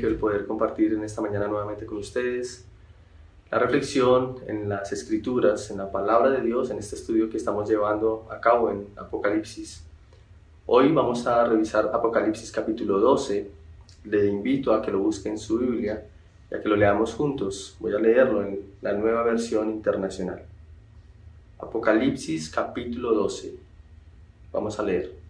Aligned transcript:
privilegio 0.00 0.08
el 0.08 0.16
poder 0.16 0.46
compartir 0.46 0.94
en 0.94 1.04
esta 1.04 1.20
mañana 1.20 1.46
nuevamente 1.46 1.86
con 1.86 1.98
ustedes 1.98 2.64
la 3.50 3.58
reflexión 3.58 4.36
en 4.46 4.68
las 4.68 4.92
escrituras, 4.92 5.70
en 5.70 5.78
la 5.78 5.90
palabra 5.90 6.30
de 6.30 6.40
Dios, 6.40 6.70
en 6.70 6.78
este 6.78 6.94
estudio 6.94 7.28
que 7.28 7.36
estamos 7.36 7.68
llevando 7.68 8.26
a 8.30 8.40
cabo 8.40 8.70
en 8.70 8.86
Apocalipsis. 8.96 9.84
Hoy 10.66 10.92
vamos 10.92 11.26
a 11.26 11.44
revisar 11.44 11.90
Apocalipsis 11.92 12.52
capítulo 12.52 13.00
12. 13.00 13.50
Le 14.04 14.26
invito 14.28 14.72
a 14.72 14.80
que 14.80 14.92
lo 14.92 15.00
busque 15.00 15.28
en 15.28 15.36
su 15.36 15.58
Biblia 15.58 16.06
y 16.48 16.54
a 16.54 16.60
que 16.60 16.68
lo 16.68 16.76
leamos 16.76 17.12
juntos. 17.14 17.76
Voy 17.80 17.92
a 17.92 17.98
leerlo 17.98 18.44
en 18.44 18.60
la 18.82 18.92
nueva 18.92 19.24
versión 19.24 19.68
internacional. 19.68 20.42
Apocalipsis 21.58 22.50
capítulo 22.50 23.12
12. 23.14 23.54
Vamos 24.52 24.78
a 24.78 24.84
leer 24.84 25.20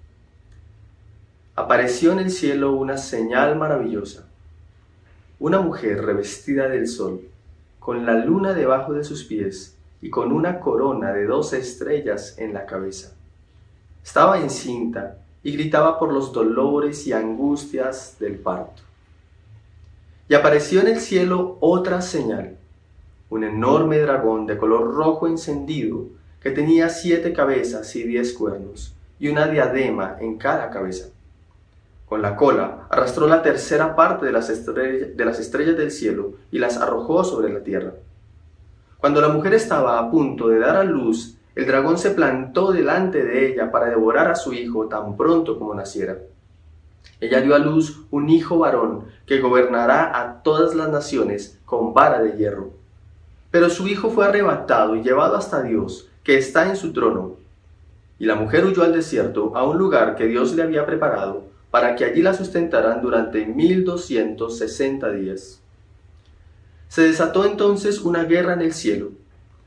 apareció 1.61 2.13
en 2.13 2.21
el 2.21 2.31
cielo 2.31 2.73
una 2.73 2.97
señal 2.97 3.57
maravillosa. 3.57 4.30
Una 5.41 5.59
mujer 5.59 6.05
revestida 6.05 6.69
del 6.69 6.87
sol, 6.87 7.23
con 7.79 8.05
la 8.05 8.13
luna 8.13 8.53
debajo 8.53 8.93
de 8.93 9.05
sus 9.05 9.25
pies 9.25 9.75
y 10.03 10.11
con 10.11 10.33
una 10.33 10.61
corona 10.61 11.15
de 11.15 11.25
dos 11.25 11.55
estrellas 11.55 12.37
en 12.37 12.53
la 12.53 12.67
cabeza. 12.67 13.15
Estaba 14.05 14.39
encinta 14.39 15.17
y 15.43 15.53
gritaba 15.53 15.99
por 15.99 16.13
los 16.13 16.35
dolores 16.35 17.07
y 17.07 17.15
angustias 17.15 18.17
del 18.21 18.35
parto. 18.35 18.83
Y 20.29 20.35
apareció 20.35 20.83
en 20.83 20.89
el 20.89 21.01
cielo 21.01 21.57
otra 21.61 22.03
señal, 22.03 22.59
un 23.31 23.43
enorme 23.43 23.99
dragón 23.99 24.47
de 24.47 24.59
color 24.59 24.93
rojo 24.95 25.27
encendido 25.27 26.05
que 26.43 26.51
tenía 26.51 26.91
siete 26.91 27.33
cabezas 27.33 27.97
y 27.97 28.03
diez 28.03 28.35
cuernos 28.35 28.95
y 29.19 29.29
una 29.29 29.47
diadema 29.47 30.19
en 30.21 30.37
cada 30.37 30.69
cabeza 30.69 31.09
con 32.11 32.23
la 32.23 32.35
cola, 32.35 32.89
arrastró 32.91 33.29
la 33.29 33.41
tercera 33.41 33.95
parte 33.95 34.27
de 34.27 34.33
las, 34.33 34.49
de 34.49 35.25
las 35.25 35.39
estrellas 35.39 35.77
del 35.77 35.93
cielo 35.93 36.33
y 36.51 36.59
las 36.59 36.77
arrojó 36.77 37.23
sobre 37.23 37.53
la 37.53 37.61
tierra. 37.61 37.93
Cuando 38.99 39.21
la 39.21 39.29
mujer 39.29 39.55
estaba 39.55 39.97
a 39.97 40.11
punto 40.11 40.49
de 40.49 40.59
dar 40.59 40.75
a 40.75 40.83
luz, 40.83 41.37
el 41.55 41.69
dragón 41.69 41.99
se 41.99 42.11
plantó 42.11 42.73
delante 42.73 43.23
de 43.23 43.47
ella 43.47 43.71
para 43.71 43.87
devorar 43.87 44.29
a 44.29 44.35
su 44.35 44.53
hijo 44.53 44.89
tan 44.89 45.17
pronto 45.17 45.57
como 45.57 45.73
naciera. 45.73 46.19
Ella 47.21 47.41
dio 47.43 47.55
a 47.55 47.61
luz 47.61 48.01
un 48.11 48.29
hijo 48.29 48.59
varón 48.59 49.05
que 49.25 49.39
gobernará 49.39 50.21
a 50.21 50.43
todas 50.43 50.75
las 50.75 50.89
naciones 50.89 51.61
con 51.65 51.95
vara 51.95 52.21
de 52.21 52.33
hierro. 52.33 52.71
Pero 53.53 53.71
su 53.71 53.87
hijo 53.87 54.11
fue 54.11 54.27
arrebatado 54.27 54.97
y 54.97 55.05
llevado 55.05 55.37
hasta 55.37 55.63
Dios, 55.63 56.11
que 56.25 56.37
está 56.39 56.69
en 56.69 56.75
su 56.75 56.93
trono. 56.93 57.37
Y 58.19 58.27
la 58.27 58.35
mujer 58.35 58.65
huyó 58.65 58.83
al 58.83 58.93
desierto, 58.93 59.53
a 59.55 59.63
un 59.63 59.79
lugar 59.79 60.17
que 60.17 60.27
Dios 60.27 60.57
le 60.57 60.65
había 60.65 60.85
preparado, 60.87 61.51
para 61.71 61.95
que 61.95 62.05
allí 62.05 62.23
la 62.23 62.35
sustentaran 62.35 63.01
durante 63.01 63.47
1260 63.47 65.13
días. 65.13 65.61
Se 66.89 67.03
desató 67.03 67.45
entonces 67.45 68.01
una 68.01 68.25
guerra 68.25 68.55
en 68.55 68.63
el 68.63 68.73
cielo. 68.73 69.13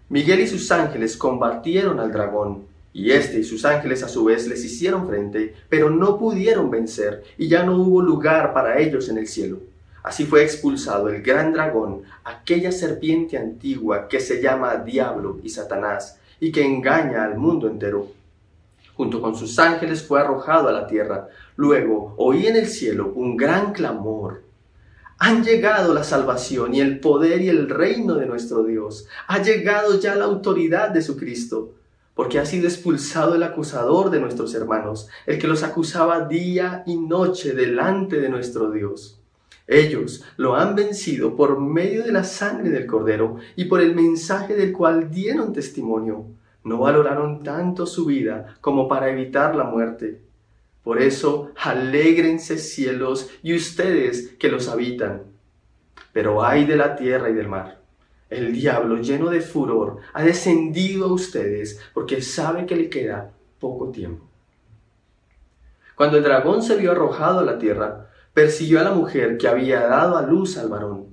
Miguel 0.09 0.41
y 0.41 0.47
sus 0.47 0.69
ángeles 0.71 1.15
combatieron 1.15 1.99
al 1.99 2.11
dragón, 2.11 2.65
y 2.91 3.11
éste 3.11 3.39
y 3.39 3.43
sus 3.43 3.65
ángeles 3.65 4.03
a 4.03 4.09
su 4.09 4.25
vez 4.25 4.47
les 4.47 4.63
hicieron 4.63 5.07
frente, 5.07 5.55
pero 5.69 5.89
no 5.89 6.19
pudieron 6.19 6.69
vencer, 6.69 7.23
y 7.37 7.47
ya 7.47 7.63
no 7.63 7.77
hubo 7.77 8.01
lugar 8.01 8.53
para 8.53 8.79
ellos 8.79 9.07
en 9.09 9.17
el 9.17 9.27
cielo. 9.27 9.59
Así 10.03 10.25
fue 10.25 10.43
expulsado 10.43 11.07
el 11.07 11.21
gran 11.21 11.53
dragón, 11.53 12.03
aquella 12.25 12.73
serpiente 12.73 13.37
antigua 13.37 14.09
que 14.09 14.19
se 14.19 14.41
llama 14.41 14.75
Diablo 14.75 15.39
y 15.41 15.49
Satanás, 15.49 16.19
y 16.41 16.51
que 16.51 16.65
engaña 16.65 17.23
al 17.23 17.37
mundo 17.37 17.67
entero 17.67 18.09
junto 18.95 19.21
con 19.21 19.35
sus 19.35 19.57
ángeles 19.59 20.03
fue 20.03 20.21
arrojado 20.21 20.69
a 20.69 20.71
la 20.71 20.87
tierra. 20.87 21.27
Luego 21.55 22.13
oí 22.17 22.47
en 22.47 22.55
el 22.55 22.67
cielo 22.67 23.11
un 23.15 23.37
gran 23.37 23.73
clamor. 23.73 24.43
Han 25.19 25.43
llegado 25.43 25.93
la 25.93 26.03
salvación 26.03 26.73
y 26.73 26.81
el 26.81 26.99
poder 26.99 27.41
y 27.41 27.49
el 27.49 27.69
reino 27.69 28.15
de 28.15 28.25
nuestro 28.25 28.63
Dios. 28.63 29.07
Ha 29.27 29.41
llegado 29.41 29.99
ya 29.99 30.15
la 30.15 30.25
autoridad 30.25 30.89
de 30.89 31.01
su 31.01 31.15
Cristo, 31.15 31.75
porque 32.13 32.39
ha 32.39 32.45
sido 32.45 32.67
expulsado 32.67 33.35
el 33.35 33.43
acusador 33.43 34.09
de 34.09 34.19
nuestros 34.19 34.53
hermanos, 34.55 35.07
el 35.25 35.39
que 35.39 35.47
los 35.47 35.63
acusaba 35.63 36.27
día 36.27 36.83
y 36.85 36.97
noche 36.97 37.53
delante 37.53 38.19
de 38.19 38.29
nuestro 38.29 38.71
Dios. 38.71 39.19
Ellos 39.67 40.23
lo 40.35 40.55
han 40.55 40.75
vencido 40.75 41.35
por 41.35 41.59
medio 41.59 42.03
de 42.03 42.11
la 42.11 42.23
sangre 42.23 42.69
del 42.69 42.85
Cordero 42.85 43.37
y 43.55 43.65
por 43.65 43.79
el 43.79 43.95
mensaje 43.95 44.55
del 44.55 44.73
cual 44.73 45.09
dieron 45.09 45.53
testimonio 45.53 46.25
no 46.63 46.77
valoraron 46.79 47.43
tanto 47.43 47.85
su 47.85 48.05
vida 48.05 48.55
como 48.61 48.87
para 48.87 49.09
evitar 49.09 49.55
la 49.55 49.65
muerte. 49.65 50.21
Por 50.83 51.01
eso, 51.01 51.51
alégrense 51.55 52.57
cielos 52.57 53.29
y 53.41 53.55
ustedes 53.55 54.35
que 54.37 54.49
los 54.49 54.67
habitan. 54.67 55.23
Pero 56.11 56.43
ay 56.43 56.65
de 56.65 56.75
la 56.75 56.95
tierra 56.95 57.29
y 57.29 57.33
del 57.33 57.47
mar. 57.47 57.79
El 58.29 58.51
diablo, 58.51 58.97
lleno 58.97 59.29
de 59.29 59.41
furor, 59.41 59.99
ha 60.13 60.23
descendido 60.23 61.05
a 61.05 61.13
ustedes 61.13 61.79
porque 61.93 62.21
sabe 62.21 62.65
que 62.65 62.75
le 62.75 62.89
queda 62.89 63.31
poco 63.59 63.91
tiempo. 63.91 64.25
Cuando 65.95 66.17
el 66.17 66.23
dragón 66.23 66.61
se 66.63 66.75
vio 66.75 66.91
arrojado 66.91 67.39
a 67.39 67.45
la 67.45 67.57
tierra, 67.59 68.09
persiguió 68.33 68.79
a 68.79 68.83
la 68.83 68.91
mujer 68.91 69.37
que 69.37 69.47
había 69.47 69.81
dado 69.81 70.17
a 70.17 70.23
luz 70.23 70.57
al 70.57 70.69
varón 70.69 71.12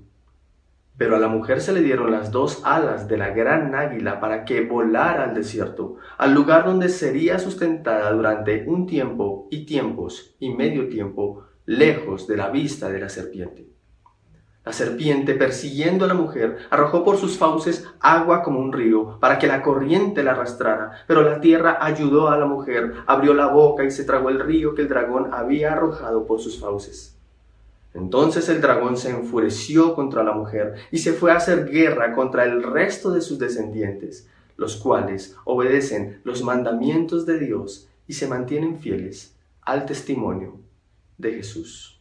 pero 1.00 1.16
a 1.16 1.18
la 1.18 1.28
mujer 1.28 1.62
se 1.62 1.72
le 1.72 1.80
dieron 1.80 2.10
las 2.10 2.30
dos 2.30 2.60
alas 2.62 3.08
de 3.08 3.16
la 3.16 3.30
gran 3.30 3.74
águila 3.74 4.20
para 4.20 4.44
que 4.44 4.66
volara 4.66 5.24
al 5.24 5.34
desierto, 5.34 5.96
al 6.18 6.34
lugar 6.34 6.66
donde 6.66 6.90
sería 6.90 7.38
sustentada 7.38 8.12
durante 8.12 8.66
un 8.68 8.86
tiempo 8.86 9.48
y 9.50 9.64
tiempos 9.64 10.36
y 10.38 10.50
medio 10.50 10.90
tiempo, 10.90 11.44
lejos 11.64 12.26
de 12.26 12.36
la 12.36 12.50
vista 12.50 12.90
de 12.90 13.00
la 13.00 13.08
serpiente. 13.08 13.66
La 14.62 14.74
serpiente, 14.74 15.32
persiguiendo 15.32 16.04
a 16.04 16.08
la 16.08 16.12
mujer, 16.12 16.58
arrojó 16.68 17.02
por 17.02 17.16
sus 17.16 17.38
fauces 17.38 17.88
agua 18.00 18.42
como 18.42 18.60
un 18.60 18.70
río, 18.70 19.18
para 19.20 19.38
que 19.38 19.46
la 19.46 19.62
corriente 19.62 20.22
la 20.22 20.32
arrastrara, 20.32 21.04
pero 21.06 21.22
la 21.22 21.40
tierra 21.40 21.78
ayudó 21.80 22.28
a 22.28 22.36
la 22.36 22.44
mujer, 22.44 22.92
abrió 23.06 23.32
la 23.32 23.46
boca 23.46 23.84
y 23.84 23.90
se 23.90 24.04
tragó 24.04 24.28
el 24.28 24.38
río 24.38 24.74
que 24.74 24.82
el 24.82 24.90
dragón 24.90 25.32
había 25.32 25.72
arrojado 25.72 26.26
por 26.26 26.40
sus 26.40 26.60
fauces. 26.60 27.19
Entonces 27.92 28.48
el 28.48 28.60
dragón 28.60 28.96
se 28.96 29.10
enfureció 29.10 29.94
contra 29.94 30.22
la 30.22 30.32
mujer 30.32 30.74
y 30.92 30.98
se 30.98 31.12
fue 31.12 31.32
a 31.32 31.36
hacer 31.36 31.68
guerra 31.68 32.14
contra 32.14 32.44
el 32.44 32.62
resto 32.62 33.10
de 33.10 33.20
sus 33.20 33.38
descendientes, 33.38 34.28
los 34.56 34.76
cuales 34.76 35.36
obedecen 35.44 36.20
los 36.22 36.42
mandamientos 36.42 37.26
de 37.26 37.38
Dios 37.38 37.88
y 38.06 38.12
se 38.12 38.28
mantienen 38.28 38.78
fieles 38.78 39.34
al 39.62 39.86
testimonio 39.86 40.60
de 41.18 41.34
Jesús. 41.34 42.00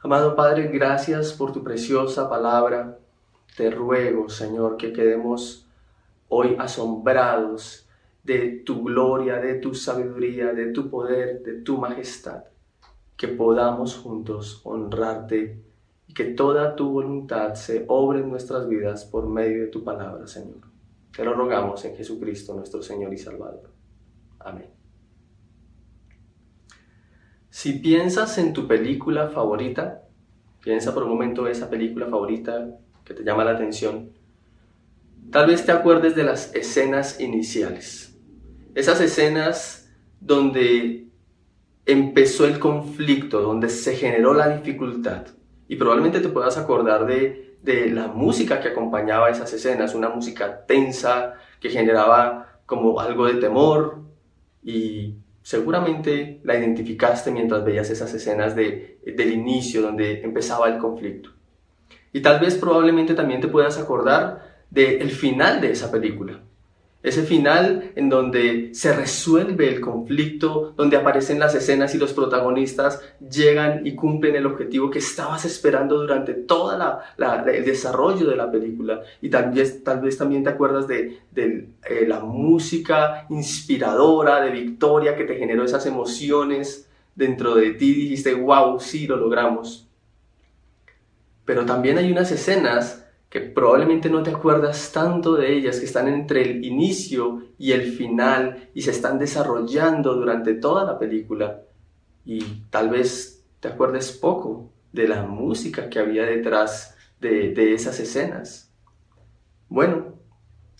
Amado 0.00 0.36
Padre, 0.36 0.68
gracias 0.68 1.32
por 1.32 1.52
tu 1.52 1.64
preciosa 1.64 2.28
palabra. 2.28 2.98
Te 3.56 3.70
ruego, 3.70 4.28
Señor, 4.28 4.76
que 4.76 4.92
quedemos 4.92 5.66
hoy 6.28 6.54
asombrados 6.58 7.88
de 8.22 8.62
tu 8.64 8.84
gloria, 8.84 9.36
de 9.36 9.54
tu 9.54 9.74
sabiduría, 9.74 10.52
de 10.52 10.66
tu 10.66 10.90
poder, 10.90 11.42
de 11.42 11.62
tu 11.62 11.78
majestad 11.78 12.44
que 13.18 13.26
podamos 13.26 13.96
juntos 13.96 14.60
honrarte 14.64 15.60
y 16.06 16.14
que 16.14 16.24
toda 16.24 16.76
tu 16.76 16.88
voluntad 16.90 17.54
se 17.54 17.84
obre 17.88 18.20
en 18.20 18.30
nuestras 18.30 18.68
vidas 18.68 19.04
por 19.04 19.28
medio 19.28 19.64
de 19.64 19.66
tu 19.66 19.82
palabra, 19.82 20.26
Señor. 20.28 20.60
Te 21.14 21.24
lo 21.24 21.34
rogamos 21.34 21.84
en 21.84 21.96
Jesucristo, 21.96 22.54
nuestro 22.54 22.80
Señor 22.80 23.12
y 23.12 23.18
Salvador. 23.18 23.70
Amén. 24.38 24.70
Si 27.50 27.72
piensas 27.80 28.38
en 28.38 28.52
tu 28.52 28.68
película 28.68 29.28
favorita, 29.30 30.04
piensa 30.62 30.94
por 30.94 31.02
un 31.02 31.10
momento 31.10 31.48
esa 31.48 31.68
película 31.68 32.06
favorita 32.06 32.78
que 33.04 33.14
te 33.14 33.24
llama 33.24 33.44
la 33.44 33.50
atención, 33.50 34.12
tal 35.32 35.48
vez 35.48 35.66
te 35.66 35.72
acuerdes 35.72 36.14
de 36.14 36.22
las 36.22 36.54
escenas 36.54 37.18
iniciales. 37.18 38.16
Esas 38.76 39.00
escenas 39.00 39.92
donde 40.20 41.07
empezó 41.88 42.44
el 42.44 42.58
conflicto, 42.58 43.40
donde 43.40 43.70
se 43.70 43.96
generó 43.96 44.34
la 44.34 44.50
dificultad. 44.50 45.26
Y 45.68 45.76
probablemente 45.76 46.20
te 46.20 46.28
puedas 46.28 46.58
acordar 46.58 47.06
de, 47.06 47.56
de 47.62 47.88
la 47.88 48.08
música 48.08 48.60
que 48.60 48.68
acompañaba 48.68 49.30
esas 49.30 49.50
escenas, 49.54 49.94
una 49.94 50.10
música 50.10 50.66
tensa 50.66 51.34
que 51.60 51.70
generaba 51.70 52.60
como 52.66 53.00
algo 53.00 53.26
de 53.26 53.40
temor 53.40 54.02
y 54.62 55.14
seguramente 55.42 56.40
la 56.44 56.58
identificaste 56.58 57.30
mientras 57.30 57.64
veías 57.64 57.88
esas 57.88 58.12
escenas 58.12 58.54
de, 58.54 59.00
del 59.16 59.32
inicio 59.32 59.80
donde 59.80 60.20
empezaba 60.20 60.68
el 60.68 60.76
conflicto. 60.76 61.30
Y 62.12 62.20
tal 62.20 62.38
vez 62.38 62.56
probablemente 62.56 63.14
también 63.14 63.40
te 63.40 63.48
puedas 63.48 63.78
acordar 63.78 64.58
del 64.68 65.10
final 65.10 65.62
de 65.62 65.70
esa 65.70 65.90
película, 65.90 66.40
Ese 67.00 67.22
final 67.22 67.92
en 67.94 68.08
donde 68.08 68.70
se 68.74 68.92
resuelve 68.92 69.68
el 69.68 69.80
conflicto, 69.80 70.74
donde 70.76 70.96
aparecen 70.96 71.38
las 71.38 71.54
escenas 71.54 71.94
y 71.94 71.98
los 71.98 72.12
protagonistas 72.12 73.00
llegan 73.20 73.86
y 73.86 73.94
cumplen 73.94 74.34
el 74.34 74.46
objetivo 74.46 74.90
que 74.90 74.98
estabas 74.98 75.44
esperando 75.44 75.98
durante 75.98 76.34
todo 76.34 76.76
el 77.46 77.64
desarrollo 77.64 78.28
de 78.28 78.34
la 78.34 78.50
película. 78.50 79.00
Y 79.22 79.30
tal 79.30 79.52
vez, 79.52 79.84
tal 79.84 80.00
vez 80.00 80.18
también 80.18 80.42
te 80.42 80.50
acuerdas 80.50 80.88
de, 80.88 81.20
eh, 81.36 82.04
la 82.08 82.18
música 82.18 83.26
inspiradora 83.30 84.40
de 84.40 84.50
Victoria 84.50 85.16
que 85.16 85.24
te 85.24 85.36
generó 85.36 85.64
esas 85.64 85.86
emociones 85.86 86.88
dentro 87.14 87.54
de 87.54 87.74
ti. 87.74 87.94
Dijiste, 87.94 88.34
wow, 88.34 88.80
sí, 88.80 89.06
lo 89.06 89.16
logramos. 89.16 89.86
Pero 91.44 91.64
también 91.64 91.96
hay 91.96 92.10
unas 92.10 92.32
escenas 92.32 93.07
que 93.30 93.40
probablemente 93.40 94.08
no 94.08 94.22
te 94.22 94.30
acuerdas 94.30 94.90
tanto 94.92 95.34
de 95.34 95.52
ellas, 95.52 95.78
que 95.78 95.84
están 95.84 96.08
entre 96.08 96.42
el 96.42 96.64
inicio 96.64 97.42
y 97.58 97.72
el 97.72 97.92
final 97.92 98.70
y 98.74 98.82
se 98.82 98.90
están 98.90 99.18
desarrollando 99.18 100.14
durante 100.14 100.54
toda 100.54 100.84
la 100.84 100.98
película. 100.98 101.62
Y 102.24 102.40
tal 102.70 102.88
vez 102.88 103.44
te 103.60 103.68
acuerdes 103.68 104.12
poco 104.12 104.72
de 104.92 105.08
la 105.08 105.22
música 105.22 105.90
que 105.90 105.98
había 105.98 106.24
detrás 106.24 106.96
de, 107.20 107.74
esas 107.74 108.00
escenas. 108.00 108.72
Bueno, 109.68 110.14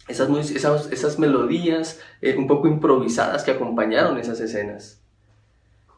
esas, 0.07 0.31
esas, 0.51 0.91
esas 0.91 1.19
melodías 1.19 2.01
eh, 2.23 2.35
un 2.37 2.47
poco 2.47 2.67
improvisadas 2.67 3.45
que 3.45 3.51
acompañaron 3.51 4.19
esas 4.19 4.41
escenas. 4.41 5.03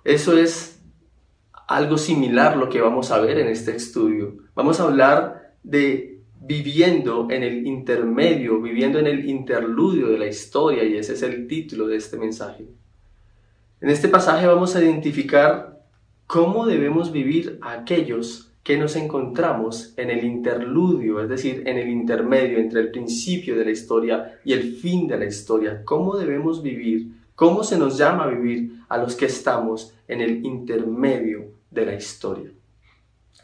Eso 0.02 0.36
es 0.36 0.80
algo 1.68 1.96
similar 1.96 2.56
lo 2.56 2.68
que 2.68 2.80
vamos 2.80 3.12
a 3.12 3.20
ver 3.20 3.38
en 3.38 3.46
este 3.46 3.76
estudio. 3.76 4.38
Vamos 4.56 4.80
a 4.80 4.84
hablar 4.84 5.54
de 5.62 6.09
viviendo 6.50 7.28
en 7.30 7.44
el 7.44 7.64
intermedio, 7.64 8.60
viviendo 8.60 8.98
en 8.98 9.06
el 9.06 9.28
interludio 9.28 10.08
de 10.08 10.18
la 10.18 10.26
historia, 10.26 10.82
y 10.82 10.96
ese 10.96 11.12
es 11.12 11.22
el 11.22 11.46
título 11.46 11.86
de 11.86 11.94
este 11.94 12.18
mensaje. 12.18 12.66
En 13.80 13.88
este 13.88 14.08
pasaje 14.08 14.48
vamos 14.48 14.74
a 14.74 14.82
identificar 14.82 15.80
cómo 16.26 16.66
debemos 16.66 17.12
vivir 17.12 17.60
a 17.62 17.74
aquellos 17.74 18.50
que 18.64 18.76
nos 18.76 18.96
encontramos 18.96 19.94
en 19.96 20.10
el 20.10 20.24
interludio, 20.24 21.22
es 21.22 21.28
decir, 21.28 21.62
en 21.66 21.78
el 21.78 21.88
intermedio 21.88 22.58
entre 22.58 22.80
el 22.80 22.90
principio 22.90 23.56
de 23.56 23.66
la 23.66 23.70
historia 23.70 24.40
y 24.44 24.52
el 24.52 24.74
fin 24.74 25.06
de 25.06 25.18
la 25.18 25.26
historia. 25.26 25.84
¿Cómo 25.84 26.16
debemos 26.16 26.64
vivir? 26.64 27.12
¿Cómo 27.36 27.62
se 27.62 27.78
nos 27.78 27.96
llama 27.96 28.26
vivir 28.26 28.72
a 28.88 28.98
los 28.98 29.14
que 29.14 29.26
estamos 29.26 29.94
en 30.08 30.20
el 30.20 30.44
intermedio 30.44 31.44
de 31.70 31.86
la 31.86 31.94
historia? 31.94 32.50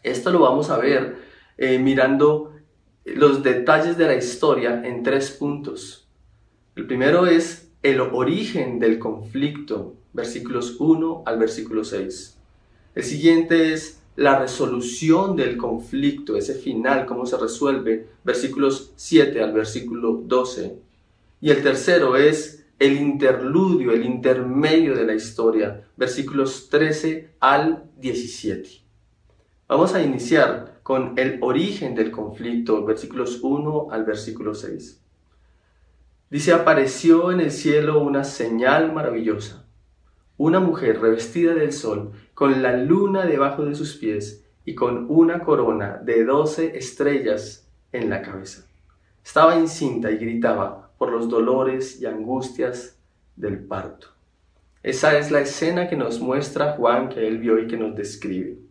Esto 0.03 0.33
lo 0.33 0.41
vamos 0.41 0.71
a 0.71 0.79
ver 0.79 1.19
eh, 1.57 1.79
mirando 1.79 2.56
los 3.15 3.43
detalles 3.43 3.97
de 3.97 4.07
la 4.07 4.17
historia 4.17 4.83
en 4.85 5.03
tres 5.03 5.31
puntos. 5.31 6.09
El 6.75 6.87
primero 6.87 7.27
es 7.27 7.71
el 7.83 8.01
origen 8.01 8.81
del 8.81 8.99
conflicto, 8.99 9.95
versículos 10.13 10.77
1 10.81 11.23
al 11.25 11.39
versículo 11.39 11.85
6. 11.85 12.37
El 12.97 13.05
siguiente 13.05 13.73
es 13.73 14.01
la 14.17 14.41
resolución 14.41 15.37
del 15.37 15.57
conflicto, 15.57 16.37
ese 16.37 16.55
final, 16.55 17.07
cómo 17.07 17.27
se 17.27 17.37
resuelve, 17.37 18.09
versículos 18.25 18.93
7 18.97 19.41
al 19.43 19.53
versículo 19.53 20.23
12. 20.25 20.77
Y 21.41 21.51
el 21.51 21.63
tercero 21.63 22.17
es 22.17 22.67
el 22.79 22.97
interludio, 22.97 23.93
el 23.93 24.05
intermedio 24.05 24.97
de 24.97 25.07
la 25.07 25.15
historia, 25.15 25.85
versículos 25.97 26.69
13 26.71 27.31
al 27.39 27.85
17. 27.99 28.69
Vamos 29.69 29.95
a 29.95 30.03
iniciar 30.03 30.76
con 30.87 31.15
el 31.19 31.39
origen 31.41 31.97
del 31.97 32.13
conflicto, 32.13 32.85
versículos 32.85 33.41
1 33.43 33.89
al 33.91 34.05
versículo 34.05 34.55
6. 34.55 35.03
Dice, 36.31 36.53
apareció 36.53 37.33
en 37.33 37.41
el 37.41 37.51
cielo 37.51 37.99
una 37.99 38.23
señal 38.23 38.93
maravillosa, 38.93 39.67
una 40.37 40.61
mujer 40.61 41.01
revestida 41.01 41.55
del 41.55 41.73
sol, 41.73 42.13
con 42.35 42.63
la 42.63 42.77
luna 42.77 43.27
debajo 43.27 43.65
de 43.65 43.75
sus 43.75 43.97
pies 43.97 44.47
y 44.65 44.77
con 44.77 45.07
una 45.09 45.41
corona 45.41 45.99
de 46.05 46.25
doce 46.25 46.79
estrellas 46.79 47.69
en 47.91 48.09
la 48.09 48.23
cabeza. 48.23 48.69
Estaba 49.25 49.57
encinta 49.57 50.13
y 50.13 50.19
gritaba 50.19 50.93
por 50.99 51.11
los 51.11 51.29
dolores 51.29 52.01
y 52.01 52.07
angustias 52.07 52.97
del 53.35 53.59
parto. 53.59 54.11
Esa 54.85 55.19
es 55.19 55.33
la 55.33 55.41
escena 55.41 55.89
que 55.89 55.97
nos 55.97 56.21
muestra 56.21 56.75
Juan 56.75 57.09
que 57.09 57.27
él 57.27 57.39
vio 57.39 57.59
y 57.59 57.67
que 57.67 57.77
nos 57.77 57.97
describe. 57.97 58.66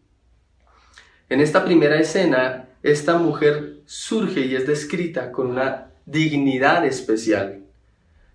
En 1.28 1.42
esta 1.42 1.66
primera 1.66 2.00
escena, 2.00 2.70
esta 2.84 3.18
mujer 3.18 3.80
surge 3.86 4.42
y 4.42 4.56
es 4.56 4.68
descrita 4.68 5.32
con 5.32 5.48
una 5.48 5.92
dignidad 6.06 6.86
especial. 6.86 7.64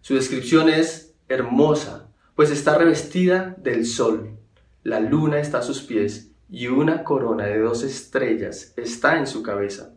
Su 0.01 0.17
descripción 0.17 0.69
es 0.69 1.15
hermosa, 1.29 2.09
pues 2.35 2.51
está 2.51 2.77
revestida 2.77 3.55
del 3.59 3.87
sol, 3.87 4.31
la 4.83 4.99
luna 4.99 5.39
está 5.39 5.59
a 5.59 5.63
sus 5.63 5.83
pies 5.83 6.31
y 6.51 6.67
una 6.67 7.05
corona 7.05 7.47
de 7.47 7.61
dos 7.61 7.85
estrellas 7.85 8.75
está 8.77 9.19
en 9.19 9.29
su 9.29 9.45
cabeza. 9.45 9.93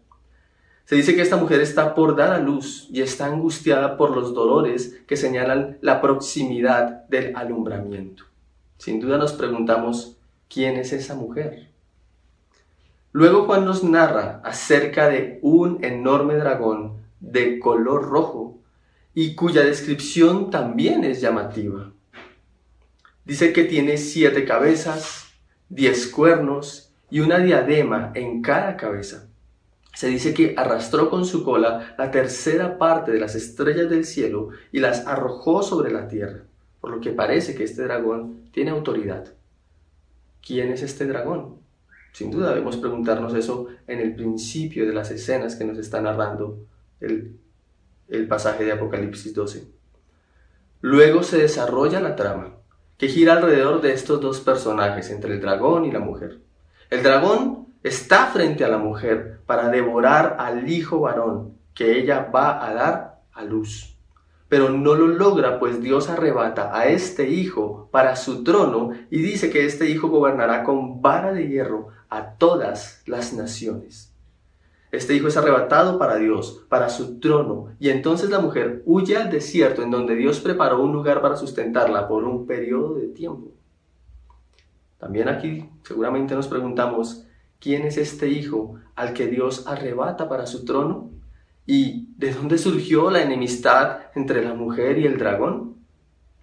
Se 0.85 0.95
dice 0.95 1.15
que 1.15 1.23
esta 1.23 1.37
mujer 1.37 1.61
está 1.61 1.95
por 1.95 2.15
dar 2.15 2.31
a 2.31 2.39
luz 2.39 2.87
y 2.91 3.01
está 3.01 3.25
angustiada 3.25 3.97
por 3.97 4.11
los 4.11 4.35
dolores 4.35 4.99
que 5.07 5.17
señalan 5.17 5.79
la 5.81 5.99
proximidad 5.99 7.07
del 7.07 7.35
alumbramiento. 7.35 8.25
Sin 8.77 8.99
duda 8.99 9.17
nos 9.17 9.33
preguntamos, 9.33 10.17
¿quién 10.47 10.75
es 10.75 10.93
esa 10.93 11.15
mujer? 11.15 11.72
Luego 13.13 13.45
Juan 13.45 13.63
nos 13.63 13.83
narra 13.83 14.41
acerca 14.43 15.07
de 15.07 15.37
un 15.43 15.83
enorme 15.83 16.33
dragón 16.33 17.03
de 17.19 17.59
color 17.59 18.09
rojo 18.09 18.59
y 19.13 19.35
cuya 19.35 19.63
descripción 19.63 20.49
también 20.49 21.03
es 21.03 21.21
llamativa. 21.21 21.91
Dice 23.23 23.53
que 23.53 23.65
tiene 23.65 23.97
siete 23.97 24.45
cabezas, 24.45 25.27
diez 25.69 26.07
cuernos 26.07 26.91
y 27.11 27.19
una 27.19 27.37
diadema 27.37 28.11
en 28.15 28.41
cada 28.41 28.77
cabeza. 28.77 29.29
Se 29.93 30.07
dice 30.07 30.33
que 30.33 30.55
arrastró 30.57 31.11
con 31.11 31.23
su 31.23 31.43
cola 31.43 31.93
la 31.99 32.09
tercera 32.09 32.79
parte 32.79 33.11
de 33.11 33.19
las 33.19 33.35
estrellas 33.35 33.91
del 33.91 34.05
cielo 34.05 34.49
y 34.71 34.79
las 34.79 35.05
arrojó 35.05 35.61
sobre 35.61 35.91
la 35.91 36.07
tierra, 36.07 36.45
por 36.81 36.89
lo 36.89 36.99
que 36.99 37.11
parece 37.11 37.53
que 37.53 37.63
este 37.63 37.83
dragón 37.83 38.49
tiene 38.51 38.71
autoridad. 38.71 39.33
¿Quién 40.41 40.71
es 40.71 40.81
este 40.81 41.05
dragón? 41.05 41.62
Sin 42.13 42.29
duda 42.29 42.49
debemos 42.49 42.77
preguntarnos 42.77 43.33
eso 43.33 43.67
en 43.87 43.99
el 43.99 44.15
principio 44.15 44.85
de 44.85 44.93
las 44.93 45.09
escenas 45.09 45.55
que 45.55 45.65
nos 45.65 45.79
está 45.79 45.99
narrando 45.99 46.59
el, 46.99 47.39
el 48.07 48.27
pasaje 48.27 48.63
de 48.63 48.71
Apocalipsis 48.71 49.33
12. 49.33 49.67
Luego 50.81 51.23
se 51.23 51.39
desarrolla 51.39 51.99
la 51.99 52.15
trama, 52.15 52.53
que 52.99 53.07
gira 53.07 53.33
alrededor 53.33 53.81
de 53.81 53.93
estos 53.93 54.21
dos 54.21 54.41
personajes, 54.41 55.09
entre 55.09 55.33
el 55.33 55.41
dragón 55.41 55.85
y 55.85 55.91
la 55.91 55.99
mujer. 55.99 56.39
El 56.91 57.01
dragón 57.01 57.69
está 57.81 58.27
frente 58.27 58.63
a 58.63 58.69
la 58.69 58.77
mujer 58.77 59.39
para 59.47 59.69
devorar 59.69 60.35
al 60.37 60.69
hijo 60.69 60.99
varón 60.99 61.57
que 61.73 61.97
ella 61.97 62.29
va 62.31 62.63
a 62.63 62.75
dar 62.75 63.21
a 63.33 63.43
luz 63.43 63.93
pero 64.53 64.69
no 64.69 64.93
lo 64.93 65.07
logra, 65.07 65.57
pues 65.57 65.81
Dios 65.81 66.09
arrebata 66.09 66.77
a 66.77 66.85
este 66.85 67.27
hijo 67.27 67.89
para 67.91 68.15
su 68.15 68.43
trono 68.43 68.91
y 69.09 69.23
dice 69.23 69.49
que 69.49 69.65
este 69.65 69.89
hijo 69.89 70.09
gobernará 70.09 70.63
con 70.63 71.01
vara 71.01 71.33
de 71.33 71.47
hierro 71.47 71.87
a 72.15 72.35
todas 72.35 73.01
las 73.05 73.33
naciones. 73.33 74.13
Este 74.91 75.15
hijo 75.15 75.27
es 75.27 75.37
arrebatado 75.37 75.97
para 75.97 76.17
Dios, 76.17 76.63
para 76.69 76.87
su 76.89 77.19
trono, 77.19 77.71
y 77.79 77.89
entonces 77.89 78.29
la 78.29 78.39
mujer 78.39 78.83
huye 78.85 79.17
al 79.17 79.31
desierto 79.31 79.81
en 79.81 79.89
donde 79.89 80.15
Dios 80.15 80.39
preparó 80.39 80.83
un 80.83 80.93
lugar 80.93 81.19
para 81.19 81.35
sustentarla 81.35 82.07
por 82.07 82.23
un 82.23 82.45
periodo 82.45 82.93
de 82.93 83.07
tiempo. 83.07 83.51
También 84.99 85.29
aquí 85.29 85.67
seguramente 85.83 86.35
nos 86.35 86.47
preguntamos, 86.47 87.25
¿quién 87.59 87.85
es 87.85 87.97
este 87.97 88.29
hijo 88.29 88.75
al 88.95 89.13
que 89.13 89.25
Dios 89.25 89.65
arrebata 89.65 90.29
para 90.29 90.45
su 90.45 90.63
trono? 90.63 91.09
¿Y 91.65 92.09
de 92.17 92.31
dónde 92.31 92.59
surgió 92.59 93.09
la 93.09 93.23
enemistad 93.23 94.01
entre 94.13 94.45
la 94.45 94.53
mujer 94.53 94.99
y 94.99 95.07
el 95.07 95.17
dragón? 95.17 95.77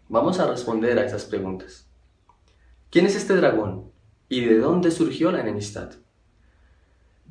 Vamos 0.09 0.41
a 0.41 0.49
responder 0.49 0.99
a 0.99 1.07
esas 1.07 1.25
preguntas. 1.25 1.87
¿Quién 2.91 3.07
es 3.07 3.15
este 3.15 3.37
dragón? 3.37 3.90
¿Y 4.31 4.47
de 4.47 4.59
dónde 4.59 4.91
surgió 4.91 5.31
la 5.31 5.41
enemistad? 5.41 5.91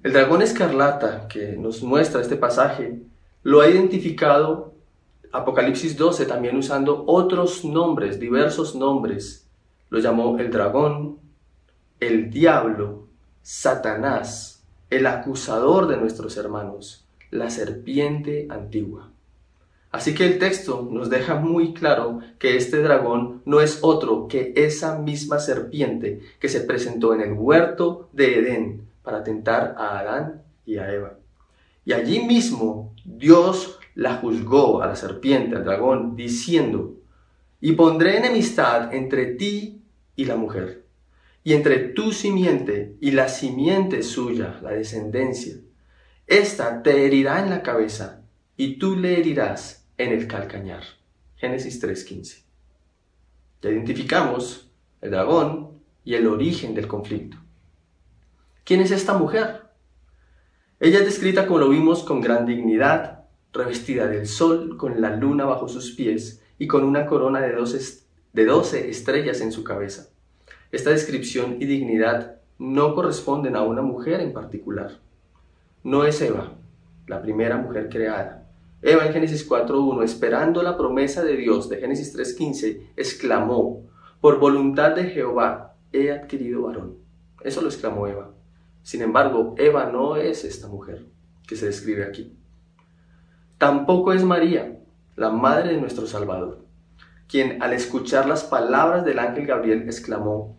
El 0.04 0.14
dragón 0.14 0.44
escarlata 0.44 1.28
que 1.28 1.58
nos 1.58 1.82
muestra 1.82 2.22
este 2.22 2.36
pasaje 2.36 3.02
lo 3.42 3.62
ha 3.62 3.68
identificado 3.68 4.76
Apocalipsis 5.32 5.98
12 5.98 6.26
también 6.28 6.56
usando 6.58 7.06
otros 7.08 7.66
nombres, 7.66 8.20
diversos 8.20 8.76
nombres. 8.76 9.48
Lo 9.90 9.98
llamó 10.00 10.38
el 10.38 10.52
dragón, 10.52 11.18
el 12.00 12.30
diablo, 12.30 13.08
Satanás, 13.42 14.64
el 14.92 15.08
acusador 15.08 15.88
de 15.88 15.98
nuestros 15.98 16.38
hermanos 16.38 17.10
la 17.32 17.50
serpiente 17.50 18.48
antigua. 18.50 19.12
Así 19.92 20.14
que 20.14 20.26
el 20.26 20.38
texto 20.38 20.88
nos 20.92 21.10
deja 21.10 21.36
muy 21.36 21.74
claro 21.74 22.20
que 22.38 22.56
este 22.56 22.82
dragón 22.82 23.42
no 23.46 23.60
es 23.60 23.80
otro 23.82 24.28
que 24.28 24.54
esa 24.56 25.00
misma 25.00 25.40
serpiente 25.40 26.22
que 26.40 26.48
se 26.48 26.62
presentó 26.62 27.14
en 27.16 27.22
el 27.22 27.34
huerto 27.34 28.10
de 28.14 28.40
Edén 28.40 28.88
para 29.02 29.24
tentar 29.24 29.76
a 29.80 30.00
Adán 30.00 30.44
y 30.66 30.78
a 30.78 30.94
Eva. 30.94 31.18
Y 31.86 31.94
allí 31.94 32.20
mismo 32.20 32.94
Dios 33.04 33.80
la 33.96 34.18
juzgó 34.18 34.84
a 34.84 34.88
la 34.88 34.96
serpiente, 34.96 35.56
al 35.56 35.66
dragón, 35.66 36.16
diciendo, 36.16 36.96
y 37.60 37.72
pondré 37.72 38.18
enemistad 38.18 38.94
entre 38.94 39.26
ti 39.26 39.82
y 40.16 40.26
la 40.26 40.36
mujer, 40.36 40.86
y 41.44 41.54
entre 41.54 41.80
tu 41.80 42.12
simiente 42.12 42.96
y 43.02 43.12
la 43.12 43.28
simiente 43.28 44.04
suya, 44.04 44.60
la 44.62 44.72
descendencia. 44.72 45.56
Esta 46.28 46.84
te 46.84 47.06
herirá 47.06 47.40
en 47.44 47.50
la 47.50 47.64
cabeza, 47.64 48.19
y 48.60 48.78
tú 48.78 48.98
le 48.98 49.18
herirás 49.18 49.88
en 49.98 50.12
el 50.12 50.28
calcañar. 50.28 50.84
Génesis 51.38 51.82
3.15. 51.82 52.44
Ya 53.62 53.70
identificamos 53.70 54.70
el 55.00 55.12
dragón 55.12 55.80
y 56.04 56.16
el 56.16 56.28
origen 56.28 56.76
del 56.76 56.86
conflicto. 56.86 57.38
¿Quién 58.66 58.82
es 58.82 58.92
esta 58.92 59.18
mujer? 59.18 59.62
Ella 60.82 61.00
es 61.00 61.06
descrita, 61.06 61.48
como 61.48 61.60
lo 61.60 61.70
vimos, 61.70 62.04
con 62.04 62.20
gran 62.20 62.46
dignidad, 62.46 63.24
revestida 63.54 64.08
del 64.08 64.28
sol, 64.28 64.76
con 64.76 65.00
la 65.00 65.16
luna 65.16 65.46
bajo 65.46 65.70
sus 65.70 65.92
pies 65.92 66.44
y 66.58 66.68
con 66.68 66.84
una 66.84 67.06
corona 67.06 67.40
de 67.40 67.54
doce, 67.54 68.04
de 68.34 68.90
estrellas 68.90 69.40
en 69.40 69.54
su 69.54 69.64
cabeza. 69.64 70.10
Esta 70.74 70.90
descripción 70.90 71.62
y 71.62 71.66
dignidad 71.66 72.42
no 72.58 72.94
corresponden 72.94 73.56
a 73.56 73.62
una 73.62 73.84
mujer 73.84 74.20
en 74.20 74.34
particular. 74.34 75.00
No 75.82 76.04
es 76.04 76.22
Eva, 76.22 76.58
la 77.08 77.22
primera 77.22 77.56
mujer 77.56 77.88
creada. 77.88 78.39
Eva 78.82 79.06
en 79.06 79.14
Génesis 79.14 79.48
4.1, 79.50 80.04
esperando 80.04 80.64
la 80.64 80.78
promesa 80.78 81.24
de 81.24 81.36
Dios 81.36 81.70
de 81.70 81.78
Génesis 81.78 82.16
3.15, 82.16 82.92
exclamó, 82.96 83.90
por 84.22 84.40
voluntad 84.40 84.96
de 84.96 85.06
Jehová 85.06 85.76
he 85.92 86.12
adquirido 86.12 86.64
varón. 86.64 86.98
Eso 87.42 87.62
lo 87.62 87.68
exclamó 87.68 88.08
Eva. 88.08 88.32
Sin 88.84 89.02
embargo, 89.02 89.56
Eva 89.58 89.90
no 89.92 90.16
es 90.16 90.44
esta 90.44 90.68
mujer 90.68 91.06
que 91.48 91.56
se 91.56 91.66
describe 91.66 92.06
aquí. 92.06 92.38
Tampoco 93.58 94.14
es 94.14 94.24
María, 94.24 94.80
la 95.16 95.30
madre 95.30 95.74
de 95.74 95.82
nuestro 95.82 96.08
Salvador, 96.08 96.66
quien 97.28 97.62
al 97.62 97.74
escuchar 97.74 98.28
las 98.28 98.46
palabras 98.46 99.04
del 99.04 99.20
ángel 99.20 99.46
Gabriel 99.46 99.84
exclamó, 99.84 100.58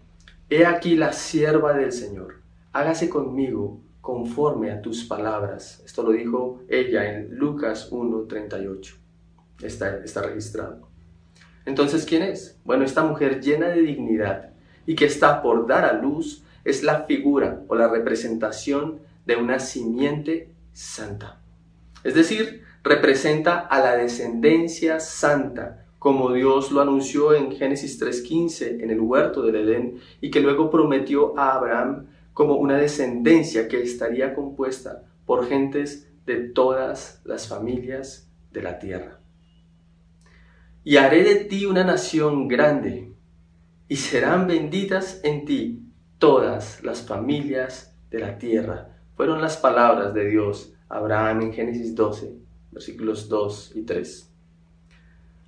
He 0.51 0.67
aquí 0.67 0.97
la 0.97 1.13
sierva 1.13 1.73
del 1.73 1.93
Señor, 1.93 2.43
hágase 2.73 3.09
conmigo 3.09 3.81
conforme 4.01 4.71
a 4.71 4.81
tus 4.81 5.05
palabras. 5.05 5.83
Esto 5.85 6.03
lo 6.03 6.13
dijo 6.13 6.61
ella 6.69 7.13
en 7.13 7.37
Lucas 7.37 7.91
1.38. 7.91 8.95
Está, 9.63 9.99
está 10.05 10.23
registrado. 10.23 10.89
Entonces, 11.67 12.05
¿quién 12.05 12.23
es? 12.23 12.59
Bueno, 12.65 12.85
esta 12.85 13.05
mujer 13.05 13.41
llena 13.41 13.69
de 13.69 13.83
dignidad 13.83 14.51
y 14.87 14.95
que 14.95 15.05
está 15.05 15.43
por 15.43 15.67
dar 15.67 15.85
a 15.85 15.93
luz 15.93 16.43
es 16.65 16.83
la 16.83 17.05
figura 17.05 17.63
o 17.69 17.75
la 17.75 17.89
representación 17.89 19.01
de 19.27 19.37
una 19.37 19.59
simiente 19.59 20.53
santa. 20.73 21.41
Es 22.03 22.15
decir, 22.15 22.65
representa 22.83 23.59
a 23.59 23.81
la 23.81 23.97
descendencia 23.97 25.01
santa, 25.01 25.87
como 25.99 26.33
Dios 26.33 26.73
lo 26.73 26.81
anunció 26.81 27.35
en 27.35 27.53
Génesis 27.53 28.01
3.15 28.01 28.83
en 28.83 28.91
el 28.91 29.01
huerto 29.01 29.43
del 29.43 29.57
Edén 29.57 30.01
y 30.21 30.31
que 30.31 30.41
luego 30.41 30.71
prometió 30.71 31.39
a 31.39 31.53
Abraham 31.55 32.07
como 32.41 32.55
una 32.55 32.79
descendencia 32.79 33.69
que 33.69 33.83
estaría 33.83 34.35
compuesta 34.35 35.03
por 35.27 35.47
gentes 35.47 36.11
de 36.25 36.37
todas 36.37 37.21
las 37.23 37.47
familias 37.47 38.31
de 38.51 38.63
la 38.63 38.79
tierra. 38.79 39.21
Y 40.83 40.97
haré 40.97 41.23
de 41.23 41.35
ti 41.45 41.67
una 41.67 41.85
nación 41.85 42.49
grande, 42.49 43.13
y 43.89 43.97
serán 43.97 44.47
benditas 44.47 45.21
en 45.23 45.45
ti 45.45 45.83
todas 46.17 46.83
las 46.83 47.03
familias 47.03 47.95
de 48.11 48.21
la 48.21 48.39
tierra. 48.39 48.97
Fueron 49.17 49.43
las 49.43 49.59
palabras 49.59 50.15
de 50.15 50.25
Dios 50.31 50.73
Abraham 50.89 51.43
en 51.43 51.53
Génesis 51.53 51.95
12, 51.95 52.33
versículos 52.71 53.29
2 53.29 53.73
y 53.75 53.83
3. 53.83 54.33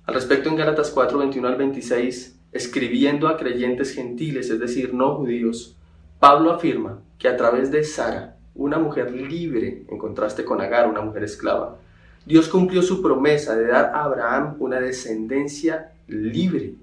Al 0.05 0.13
respecto 0.13 0.47
en 0.47 0.57
Gálatas 0.57 0.91
4, 0.91 1.17
21 1.17 1.47
al 1.47 1.55
26, 1.55 2.39
escribiendo 2.51 3.27
a 3.29 3.35
creyentes 3.35 3.95
gentiles, 3.95 4.51
es 4.51 4.59
decir, 4.59 4.93
no 4.93 5.15
judíos, 5.15 5.75
Pablo 6.23 6.53
afirma 6.53 7.01
que 7.17 7.27
a 7.27 7.35
través 7.35 7.69
de 7.69 7.83
Sara, 7.83 8.37
una 8.55 8.79
mujer 8.79 9.11
libre, 9.11 9.83
en 9.89 9.97
contraste 9.97 10.45
con 10.45 10.61
Agar, 10.61 10.87
una 10.87 11.01
mujer 11.01 11.25
esclava, 11.25 11.79
Dios 12.25 12.47
cumplió 12.47 12.81
su 12.81 13.01
promesa 13.01 13.57
de 13.57 13.67
dar 13.67 13.87
a 13.93 14.05
Abraham 14.05 14.55
una 14.59 14.79
descendencia 14.79 15.91
libre 16.07 16.75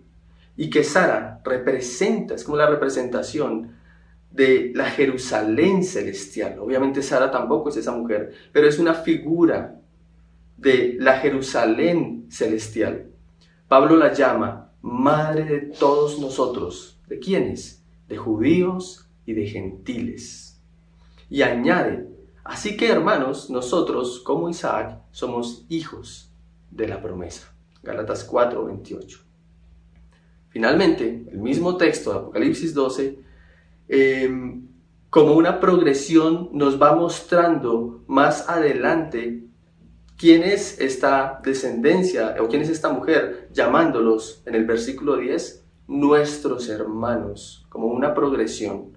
y 0.58 0.68
que 0.68 0.84
Sara 0.84 1.40
representa, 1.42 2.34
es 2.34 2.44
como 2.44 2.58
la 2.58 2.68
representación 2.68 3.76
de 4.30 4.72
la 4.74 4.90
Jerusalén 4.90 5.84
celestial. 5.84 6.58
Obviamente 6.58 7.02
Sara 7.02 7.30
tampoco 7.30 7.70
es 7.70 7.78
esa 7.78 7.92
mujer, 7.92 8.34
pero 8.52 8.68
es 8.68 8.78
una 8.78 8.92
figura 8.92 9.80
de 10.58 10.98
la 11.00 11.14
Jerusalén 11.14 12.26
celestial. 12.28 13.06
Pablo 13.68 13.96
la 13.96 14.12
llama 14.12 14.72
Madre 14.82 15.44
de 15.44 15.60
todos 15.60 16.20
nosotros. 16.20 17.00
¿De 17.08 17.18
quiénes? 17.18 17.82
De 18.06 18.18
judíos 18.18 19.06
y 19.30 19.34
de 19.34 19.46
gentiles. 19.46 20.60
Y 21.28 21.42
añade, 21.42 22.08
así 22.44 22.76
que 22.76 22.88
hermanos, 22.90 23.50
nosotros 23.50 24.20
como 24.20 24.48
Isaac 24.48 25.00
somos 25.10 25.64
hijos 25.68 26.32
de 26.70 26.88
la 26.88 27.00
promesa. 27.00 27.52
Gálatas 27.82 28.24
4, 28.24 28.64
28. 28.64 29.18
Finalmente, 30.48 31.24
el 31.30 31.38
mismo 31.38 31.76
texto 31.76 32.12
de 32.12 32.18
Apocalipsis 32.18 32.74
12 32.74 33.30
Em, 33.92 34.68
como 35.10 35.32
una 35.34 35.58
progresión 35.58 36.50
nos 36.52 36.80
va 36.80 36.94
mostrando 36.94 38.04
más 38.06 38.48
adelante 38.48 39.42
quién 40.16 40.44
es 40.44 40.80
esta 40.80 41.40
descendencia 41.42 42.36
o 42.40 42.46
quién 42.46 42.62
es 42.62 42.68
esta 42.68 42.92
mujer, 42.92 43.48
llamándolos 43.52 44.44
en 44.46 44.54
el 44.54 44.64
versículo 44.64 45.16
10 45.16 45.64
nuestros 45.88 46.68
hermanos, 46.68 47.66
como 47.68 47.88
una 47.88 48.14
progresión. 48.14 48.92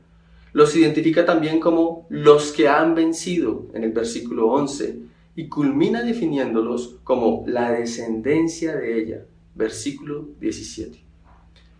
Los 0.53 0.75
identifica 0.75 1.25
también 1.25 1.59
como 1.59 2.05
los 2.09 2.51
que 2.51 2.69
han 2.69 2.95
vencido 2.95 3.67
en 3.73 3.83
el 3.83 3.91
versículo 3.91 4.47
11 4.51 4.99
y 5.35 5.49
culmina 5.49 6.03
definiéndolos 6.03 6.99
como 7.03 7.43
la 7.47 7.71
descendencia 7.71 8.75
de 8.75 8.99
ella, 9.01 9.25
versículo 9.55 10.27
17. 10.39 11.03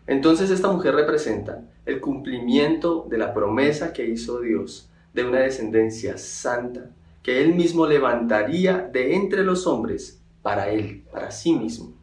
Entonces 0.08 0.50
esta 0.50 0.72
mujer 0.72 0.96
representa 0.96 1.64
el 1.86 2.02
cumplimiento 2.02 3.06
de 3.10 3.20
la 3.20 3.34
promesa 3.34 3.94
que 3.94 4.08
hizo 4.08 4.42
Dios 4.42 4.90
de 5.14 5.24
una 5.24 5.40
descendencia 5.40 6.18
santa 6.18 6.90
que 7.22 7.42
él 7.42 7.56
mismo 7.56 7.88
levantaría 7.88 8.90
de 8.92 9.16
entre 9.16 9.44
los 9.44 9.66
hombres 9.66 10.22
para 10.42 10.70
él, 10.70 11.04
para 11.12 11.32
sí 11.32 11.54
mismo. 11.54 11.94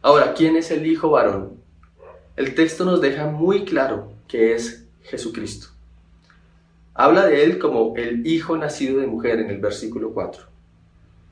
Ahora, 0.00 0.34
¿quién 0.34 0.56
es 0.56 0.70
el 0.70 0.86
hijo 0.86 1.10
varón? 1.10 1.60
El 2.36 2.54
texto 2.54 2.84
nos 2.84 3.00
deja 3.00 3.26
muy 3.26 3.64
claro 3.64 4.12
que 4.28 4.54
es 4.54 4.81
Jesucristo. 5.04 5.68
Habla 6.94 7.26
de 7.26 7.44
él 7.44 7.58
como 7.58 7.94
el 7.96 8.26
hijo 8.26 8.56
nacido 8.56 9.00
de 9.00 9.06
mujer 9.06 9.40
en 9.40 9.50
el 9.50 9.58
versículo 9.58 10.12
4. 10.12 10.44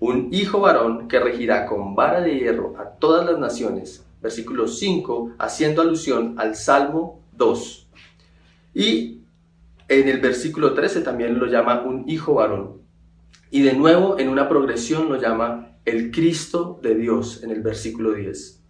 Un 0.01 0.29
hijo 0.33 0.61
varón 0.61 1.09
que 1.09 1.21
regirá 1.21 1.67
con 1.67 1.95
vara 1.95 2.21
de 2.21 2.39
hierro 2.39 2.75
a 2.79 2.85
todas 2.85 3.27
las 3.27 3.39
naciones 3.39 4.05
versículo 4.21 4.69
5, 4.69 5.33
haciendo 5.39 5.83
alusión 5.83 6.35
al 6.39 6.55
Salmo 6.55 7.21
2. 7.37 7.89
Y 8.75 9.21
en 9.89 10.09
el 10.09 10.21
versículo 10.21 10.75
13 10.75 11.01
también 11.01 11.39
lo 11.39 11.47
llama 11.47 11.83
un 11.83 12.09
hijo 12.09 12.35
varón. 12.35 12.83
Y 13.51 13.63
de 13.63 13.73
nuevo 13.73 14.19
en 14.19 14.29
una 14.29 14.49
progresión 14.49 15.09
lo 15.09 15.21
llama 15.21 15.79
el 15.85 16.11
Cristo 16.11 16.79
de 16.83 16.95
Dios 16.95 17.43
en 17.43 17.51
el 17.51 17.63
versículo 17.63 18.13
10. 18.13 18.63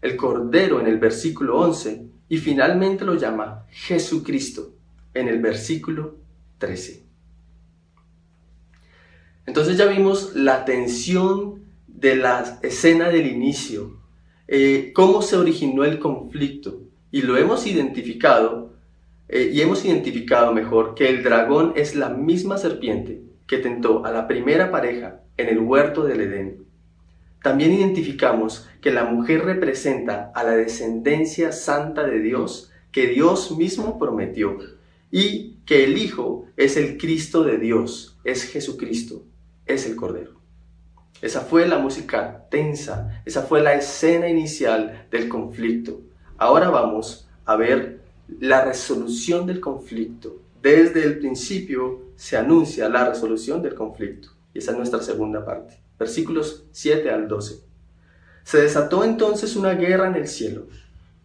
El 0.00 0.16
Cordero 0.16 0.80
en 0.80 0.86
el 0.86 0.98
versículo 0.98 1.58
11 1.58 2.06
y 2.34 2.38
finalmente 2.38 3.04
lo 3.04 3.14
llama 3.14 3.64
Jesucristo 3.70 4.74
en 5.14 5.28
el 5.28 5.40
versículo 5.40 6.16
13. 6.58 7.04
Entonces 9.46 9.78
ya 9.78 9.86
vimos 9.86 10.34
la 10.34 10.64
tensión 10.64 11.62
de 11.86 12.16
la 12.16 12.58
escena 12.62 13.08
del 13.08 13.28
inicio, 13.28 14.00
eh, 14.48 14.90
cómo 14.96 15.22
se 15.22 15.36
originó 15.36 15.84
el 15.84 16.00
conflicto 16.00 16.80
y 17.12 17.22
lo 17.22 17.36
hemos 17.36 17.68
identificado 17.68 18.72
eh, 19.28 19.52
y 19.54 19.60
hemos 19.60 19.84
identificado 19.84 20.52
mejor 20.52 20.96
que 20.96 21.08
el 21.08 21.22
dragón 21.22 21.72
es 21.76 21.94
la 21.94 22.08
misma 22.08 22.58
serpiente 22.58 23.22
que 23.46 23.58
tentó 23.58 24.04
a 24.04 24.10
la 24.10 24.26
primera 24.26 24.72
pareja 24.72 25.20
en 25.36 25.50
el 25.50 25.60
huerto 25.60 26.02
del 26.02 26.22
Edén. 26.22 26.63
También 27.44 27.74
identificamos 27.74 28.66
que 28.80 28.90
la 28.90 29.04
mujer 29.04 29.44
representa 29.44 30.32
a 30.34 30.44
la 30.44 30.52
descendencia 30.52 31.52
santa 31.52 32.02
de 32.02 32.20
Dios 32.20 32.72
que 32.90 33.08
Dios 33.08 33.54
mismo 33.58 33.98
prometió 33.98 34.56
y 35.10 35.58
que 35.66 35.84
el 35.84 35.98
Hijo 35.98 36.46
es 36.56 36.78
el 36.78 36.96
Cristo 36.96 37.44
de 37.44 37.58
Dios, 37.58 38.16
es 38.24 38.44
Jesucristo, 38.44 39.24
es 39.66 39.84
el 39.84 39.94
Cordero. 39.94 40.40
Esa 41.20 41.42
fue 41.42 41.68
la 41.68 41.76
música 41.76 42.46
tensa, 42.50 43.22
esa 43.26 43.42
fue 43.42 43.60
la 43.60 43.74
escena 43.74 44.26
inicial 44.26 45.06
del 45.10 45.28
conflicto. 45.28 46.00
Ahora 46.38 46.70
vamos 46.70 47.28
a 47.44 47.56
ver 47.56 48.00
la 48.40 48.64
resolución 48.64 49.46
del 49.46 49.60
conflicto. 49.60 50.40
Desde 50.62 51.04
el 51.04 51.18
principio 51.18 52.04
se 52.16 52.38
anuncia 52.38 52.88
la 52.88 53.06
resolución 53.06 53.60
del 53.60 53.74
conflicto 53.74 54.30
y 54.54 54.60
esa 54.60 54.70
es 54.70 54.78
nuestra 54.78 55.02
segunda 55.02 55.44
parte. 55.44 55.83
Versículos 55.98 56.64
7 56.72 57.10
al 57.10 57.28
12. 57.28 57.60
Se 58.44 58.60
desató 58.60 59.04
entonces 59.04 59.56
una 59.56 59.74
guerra 59.74 60.08
en 60.08 60.16
el 60.16 60.28
cielo. 60.28 60.66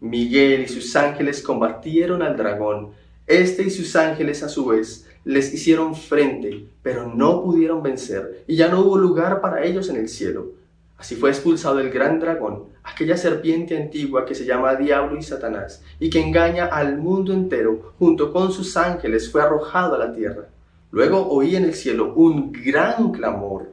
Miguel 0.00 0.62
y 0.62 0.68
sus 0.68 0.96
ángeles 0.96 1.42
combatieron 1.42 2.22
al 2.22 2.36
dragón. 2.36 2.92
Este 3.26 3.62
y 3.62 3.70
sus 3.70 3.94
ángeles 3.96 4.42
a 4.42 4.48
su 4.48 4.66
vez 4.66 5.06
les 5.24 5.52
hicieron 5.52 5.94
frente, 5.94 6.66
pero 6.82 7.12
no 7.14 7.42
pudieron 7.42 7.82
vencer, 7.82 8.44
y 8.46 8.56
ya 8.56 8.68
no 8.68 8.80
hubo 8.80 8.96
lugar 8.96 9.40
para 9.42 9.62
ellos 9.64 9.90
en 9.90 9.96
el 9.96 10.08
cielo. 10.08 10.52
Así 10.96 11.14
fue 11.14 11.30
expulsado 11.30 11.78
el 11.78 11.90
gran 11.90 12.18
dragón, 12.20 12.64
aquella 12.82 13.16
serpiente 13.16 13.76
antigua 13.76 14.24
que 14.24 14.34
se 14.34 14.46
llama 14.46 14.76
Diablo 14.76 15.18
y 15.18 15.22
Satanás, 15.22 15.82
y 15.98 16.10
que 16.10 16.20
engaña 16.20 16.66
al 16.66 16.96
mundo 16.96 17.32
entero, 17.32 17.94
junto 17.98 18.32
con 18.32 18.50
sus 18.52 18.76
ángeles, 18.76 19.30
fue 19.30 19.42
arrojado 19.42 19.94
a 19.94 19.98
la 19.98 20.12
tierra. 20.12 20.48
Luego 20.90 21.28
oí 21.28 21.54
en 21.54 21.64
el 21.64 21.74
cielo 21.74 22.14
un 22.14 22.50
gran 22.50 23.12
clamor 23.12 23.72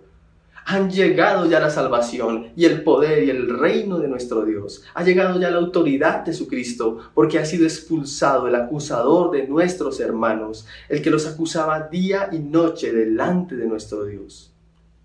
han 0.69 0.91
llegado 0.91 1.45
ya 1.45 1.61
la 1.61 1.69
salvación 1.69 2.47
y 2.57 2.65
el 2.65 2.83
poder 2.83 3.23
y 3.23 3.29
el 3.29 3.57
reino 3.57 3.99
de 3.99 4.09
nuestro 4.09 4.43
Dios. 4.43 4.83
Ha 4.95 5.03
llegado 5.05 5.39
ya 5.39 5.49
la 5.49 5.59
autoridad 5.59 6.25
de 6.25 6.33
su 6.33 6.45
Cristo, 6.45 6.97
porque 7.13 7.39
ha 7.39 7.45
sido 7.45 7.63
expulsado 7.63 8.49
el 8.49 8.55
acusador 8.55 9.31
de 9.31 9.47
nuestros 9.47 10.01
hermanos, 10.01 10.67
el 10.89 11.01
que 11.01 11.09
los 11.09 11.25
acusaba 11.25 11.87
día 11.87 12.27
y 12.33 12.39
noche 12.39 12.91
delante 12.91 13.55
de 13.55 13.65
nuestro 13.65 14.03
Dios. 14.03 14.51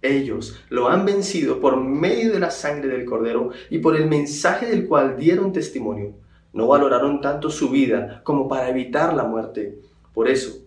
Ellos 0.02 0.58
lo 0.68 0.88
han 0.88 1.04
vencido 1.04 1.60
por 1.60 1.76
medio 1.76 2.32
de 2.32 2.40
la 2.40 2.50
sangre 2.50 2.88
del 2.88 3.04
Cordero 3.04 3.50
y 3.70 3.78
por 3.78 3.94
el 3.94 4.08
mensaje 4.08 4.66
del 4.66 4.88
cual 4.88 5.16
dieron 5.16 5.52
testimonio. 5.52 6.14
No 6.52 6.66
valoraron 6.66 7.20
tanto 7.20 7.50
su 7.50 7.70
vida 7.70 8.20
como 8.24 8.48
para 8.48 8.68
evitar 8.68 9.14
la 9.14 9.22
muerte. 9.22 9.78
Por 10.12 10.28
eso, 10.28 10.58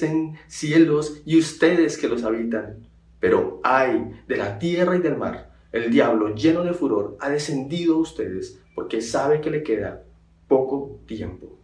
en 0.00 0.38
cielos 0.48 1.20
y 1.26 1.38
ustedes 1.38 1.98
que 1.98 2.08
los 2.08 2.24
habitan 2.24 2.93
pero 3.24 3.58
ay 3.62 4.20
de 4.28 4.36
la 4.36 4.58
tierra 4.58 4.96
y 4.96 4.98
del 4.98 5.16
mar, 5.16 5.50
el 5.72 5.90
diablo 5.90 6.34
lleno 6.34 6.62
de 6.62 6.74
furor 6.74 7.16
ha 7.20 7.30
descendido 7.30 7.94
a 7.94 8.00
ustedes 8.00 8.60
porque 8.74 9.00
sabe 9.00 9.40
que 9.40 9.48
le 9.48 9.62
queda 9.62 10.02
poco 10.46 11.00
tiempo. 11.06 11.58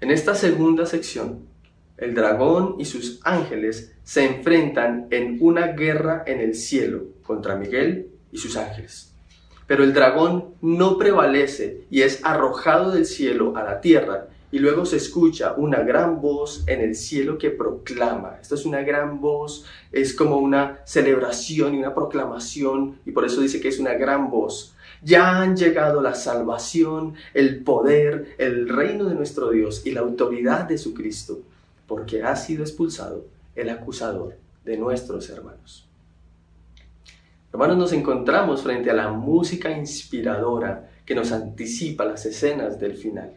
En 0.00 0.10
esta 0.10 0.34
segunda 0.34 0.86
sección, 0.86 1.46
el 1.98 2.16
dragón 2.16 2.74
y 2.80 2.84
sus 2.84 3.20
ángeles 3.22 3.94
se 4.02 4.26
enfrentan 4.26 5.06
en 5.12 5.38
una 5.40 5.68
guerra 5.68 6.24
en 6.26 6.40
el 6.40 6.56
cielo 6.56 7.04
contra 7.22 7.54
Miguel 7.54 8.10
y 8.32 8.38
sus 8.38 8.56
ángeles. 8.56 9.14
Pero 9.68 9.84
el 9.84 9.94
dragón 9.94 10.56
no 10.62 10.98
prevalece 10.98 11.84
y 11.92 12.02
es 12.02 12.24
arrojado 12.24 12.90
del 12.90 13.06
cielo 13.06 13.56
a 13.56 13.62
la 13.62 13.80
tierra 13.80 14.30
y 14.54 14.60
luego 14.60 14.86
se 14.86 14.98
escucha 14.98 15.54
una 15.56 15.80
gran 15.80 16.20
voz 16.20 16.62
en 16.68 16.80
el 16.80 16.94
cielo 16.94 17.38
que 17.38 17.50
proclama. 17.50 18.38
Esto 18.40 18.54
es 18.54 18.64
una 18.64 18.82
gran 18.82 19.20
voz, 19.20 19.64
es 19.90 20.14
como 20.14 20.36
una 20.36 20.78
celebración 20.84 21.74
y 21.74 21.78
una 21.78 21.92
proclamación, 21.92 23.00
y 23.04 23.10
por 23.10 23.24
eso 23.24 23.40
dice 23.40 23.60
que 23.60 23.66
es 23.66 23.80
una 23.80 23.94
gran 23.94 24.30
voz. 24.30 24.76
Ya 25.02 25.42
han 25.42 25.56
llegado 25.56 26.00
la 26.00 26.14
salvación, 26.14 27.14
el 27.34 27.64
poder, 27.64 28.36
el 28.38 28.68
reino 28.68 29.06
de 29.06 29.16
nuestro 29.16 29.50
Dios 29.50 29.84
y 29.84 29.90
la 29.90 30.02
autoridad 30.02 30.68
de 30.68 30.78
su 30.78 30.94
Cristo, 30.94 31.40
porque 31.88 32.22
ha 32.22 32.36
sido 32.36 32.62
expulsado 32.62 33.24
el 33.56 33.70
acusador 33.70 34.36
de 34.64 34.76
nuestros 34.76 35.30
hermanos. 35.30 35.88
Hermanos, 37.52 37.76
nos 37.76 37.92
encontramos 37.92 38.62
frente 38.62 38.88
a 38.88 38.94
la 38.94 39.10
música 39.10 39.76
inspiradora 39.76 40.92
que 41.04 41.16
nos 41.16 41.32
anticipa 41.32 42.04
las 42.04 42.24
escenas 42.24 42.78
del 42.78 42.94
final. 42.94 43.32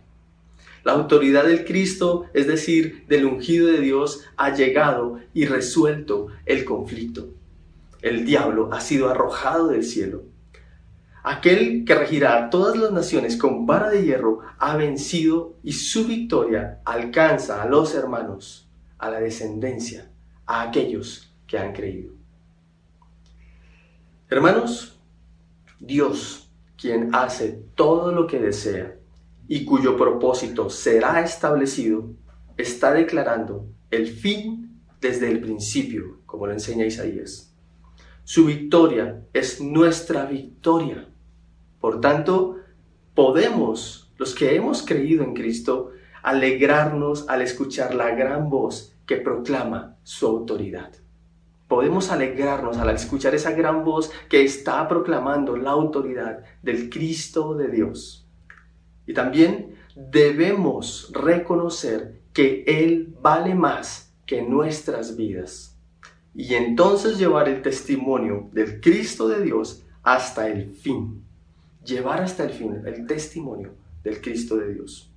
La 0.84 0.94
autoridad 0.94 1.46
del 1.46 1.66
Cristo, 1.66 2.26
es 2.34 2.48
decir, 2.48 3.06
del 3.08 3.26
ungido 3.26 3.68
de 3.68 3.80
Dios, 3.80 4.24
ha 4.38 4.54
llegado 4.54 5.20
y 5.34 5.46
resuelto 5.46 6.28
el 6.46 6.66
conflicto. 6.66 7.30
El 8.02 8.26
diablo 8.26 8.70
ha 8.72 8.80
sido 8.80 9.10
arrojado 9.10 9.68
del 9.68 9.84
cielo. 9.84 10.24
Aquel 11.24 11.84
que 11.84 11.94
regirá 11.94 12.50
todas 12.50 12.78
las 12.78 12.92
naciones 12.92 13.36
con 13.36 13.66
vara 13.66 13.90
de 13.90 14.04
hierro 14.04 14.40
ha 14.60 14.78
vencido 14.78 15.56
y 15.62 15.74
su 15.74 16.06
victoria 16.06 16.80
alcanza 16.86 17.62
a 17.62 17.68
los 17.68 17.96
hermanos, 17.96 18.70
a 18.98 19.10
la 19.10 19.20
descendencia, 19.20 20.10
a 20.46 20.62
aquellos 20.62 21.34
que 21.46 21.58
han 21.58 21.74
creído. 21.74 22.14
Hermanos, 24.30 25.00
Dios, 25.80 26.50
quien 26.78 27.14
hace 27.14 27.64
todo 27.76 28.12
lo 28.12 28.28
que 28.28 28.40
desea, 28.40 28.97
y 29.48 29.66
cuyo 29.66 29.96
propósito 29.96 30.70
será 30.70 31.22
establecido, 31.22 32.10
está 32.58 32.94
declarando 32.94 33.68
el 33.92 34.08
fin 34.08 34.82
desde 35.00 35.30
el 35.30 35.40
principio, 35.40 36.20
como 36.26 36.48
lo 36.48 36.54
enseña 36.54 36.86
Isaías. 36.86 37.54
Su 38.24 38.46
victoria 38.46 39.24
es 39.32 39.62
nuestra 39.62 40.26
victoria. 40.26 41.08
Por 41.80 42.02
tanto, 42.02 42.58
podemos, 43.14 44.12
los 44.18 44.36
que 44.36 44.56
hemos 44.56 44.82
creído 44.84 45.24
en 45.24 45.34
Cristo, 45.34 45.92
alegrarnos 46.24 47.30
al 47.30 47.42
escuchar 47.42 47.96
la 47.96 48.10
gran 48.12 48.50
voz 48.50 48.94
que 49.06 49.16
proclama 49.16 49.96
su 50.04 50.28
autoridad. 50.28 50.92
Podemos 51.70 52.12
alegrarnos 52.12 52.78
al 52.78 52.90
escuchar 52.90 53.36
esa 53.36 53.52
gran 53.52 53.86
voz 53.86 54.12
que 54.30 54.44
está 54.44 54.88
proclamando 54.88 55.56
la 55.56 55.72
autoridad 55.72 56.44
del 56.62 56.90
Cristo 56.90 57.56
de 57.56 57.70
Dios. 57.70 58.27
Y 59.08 59.14
también 59.14 59.78
debemos 59.96 61.12
reconocer 61.14 62.22
que 62.34 62.64
Él 62.68 63.16
vale 63.22 63.56
más 63.56 64.14
que 64.28 64.44
nuestras 64.44 65.16
vidas. 65.16 65.76
Y 66.36 66.54
entonces 66.54 67.18
llevar 67.18 67.50
el 67.50 67.64
testimonio 67.64 68.50
del 68.52 68.80
Cristo 68.80 69.28
de 69.28 69.42
Dios 69.42 69.84
hasta 70.04 70.48
el 70.48 70.70
fin. 70.70 71.24
Llevar 71.84 72.22
hasta 72.22 72.44
el 72.44 72.52
fin 72.52 72.84
el 72.86 73.08
testimonio 73.08 73.74
del 74.04 74.22
Cristo 74.22 74.58
de 74.58 74.74
Dios. 74.74 75.12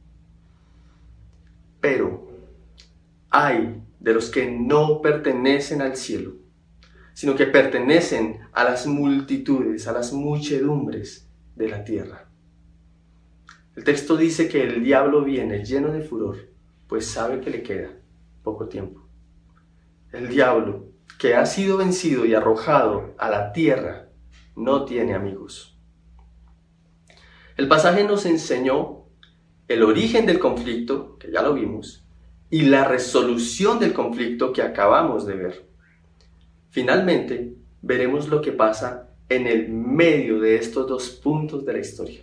Pero 1.81 2.31
hay 3.29 3.83
de 3.99 4.15
los 4.15 4.31
que 4.31 4.51
no 4.51 5.03
pertenecen 5.03 5.83
al 5.83 5.97
cielo, 5.97 6.37
sino 7.13 7.35
que 7.35 7.47
pertenecen 7.47 8.41
a 8.53 8.65
las 8.65 8.87
multitudes, 8.87 9.87
a 9.87 9.93
las 9.93 10.13
muchedumbres 10.13 11.29
de 11.55 11.69
la 11.69 11.85
tierra. 11.85 12.30
El 13.77 13.85
texto 13.85 14.17
dice 14.17 14.49
que 14.49 14.65
el 14.65 14.83
diablo 14.83 15.23
viene 15.23 15.65
lleno 15.65 15.93
de 15.93 16.03
furor, 16.03 16.37
pues 16.89 17.07
sabe 17.07 17.41
que 17.41 17.51
le 17.51 17.63
queda 17.63 17.91
poco 18.43 18.69
tiempo. 18.69 19.07
El 20.13 20.29
diablo, 20.29 20.89
que 21.19 21.35
ha 21.35 21.47
sido 21.47 21.77
vencido 21.77 22.27
y 22.27 22.35
arrojado 22.35 23.15
a 23.17 23.31
la 23.31 23.53
tierra, 23.53 24.09
no 24.57 24.85
tiene 24.85 25.15
amigos. 25.15 25.79
El 27.57 27.69
pasaje 27.69 28.05
nos 28.05 28.27
enseñó 28.27 29.05
el 29.69 29.85
origen 29.85 30.27
del 30.27 30.41
conflicto, 30.41 31.17
que 31.19 31.31
ya 31.31 31.43
lo 31.43 31.55
vimos, 31.55 32.05
y 32.51 32.63
la 32.63 32.85
resolución 32.85 33.79
del 33.79 33.93
conflicto 33.93 34.53
que 34.53 34.63
acabamos 34.63 35.27
de 35.27 35.35
ver. 35.37 35.71
Finalmente, 36.71 37.55
veremos 37.83 38.29
lo 38.29 38.41
que 38.41 38.51
pasa 38.51 39.11
en 39.29 39.47
el 39.47 39.69
medio 39.69 40.41
de 40.41 40.57
estos 40.57 40.89
dos 40.89 41.11
puntos 41.11 41.65
de 41.65 41.73
la 41.73 41.79
historia. 41.79 42.23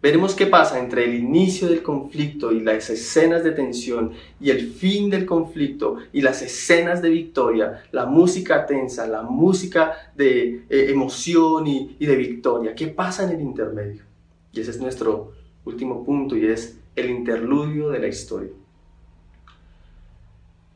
Veremos 0.00 0.36
qué 0.36 0.46
pasa 0.46 0.78
entre 0.78 1.04
el 1.04 1.14
inicio 1.14 1.66
del 1.66 1.82
conflicto 1.82 2.52
y 2.52 2.60
las 2.60 2.88
escenas 2.88 3.42
de 3.42 3.50
tensión 3.50 4.12
y 4.40 4.50
el 4.50 4.70
fin 4.70 5.10
del 5.10 5.26
conflicto 5.26 5.96
y 6.12 6.20
las 6.20 6.40
escenas 6.40 7.02
de 7.02 7.10
victoria, 7.10 7.82
la 7.90 8.06
música 8.06 8.64
tensa, 8.64 9.08
la 9.08 9.22
música 9.22 10.12
de 10.14 10.62
eh, 10.70 10.86
emoción 10.90 11.66
y, 11.66 11.96
y 11.98 12.06
de 12.06 12.14
victoria. 12.14 12.76
¿Qué 12.76 12.86
pasa 12.86 13.24
en 13.24 13.30
el 13.30 13.40
intermedio? 13.40 14.04
Y 14.52 14.60
ese 14.60 14.70
es 14.70 14.80
nuestro 14.80 15.32
último 15.64 16.04
punto 16.04 16.36
y 16.36 16.46
es 16.46 16.78
el 16.94 17.10
interludio 17.10 17.90
de 17.90 17.98
la 17.98 18.06
historia. 18.06 18.50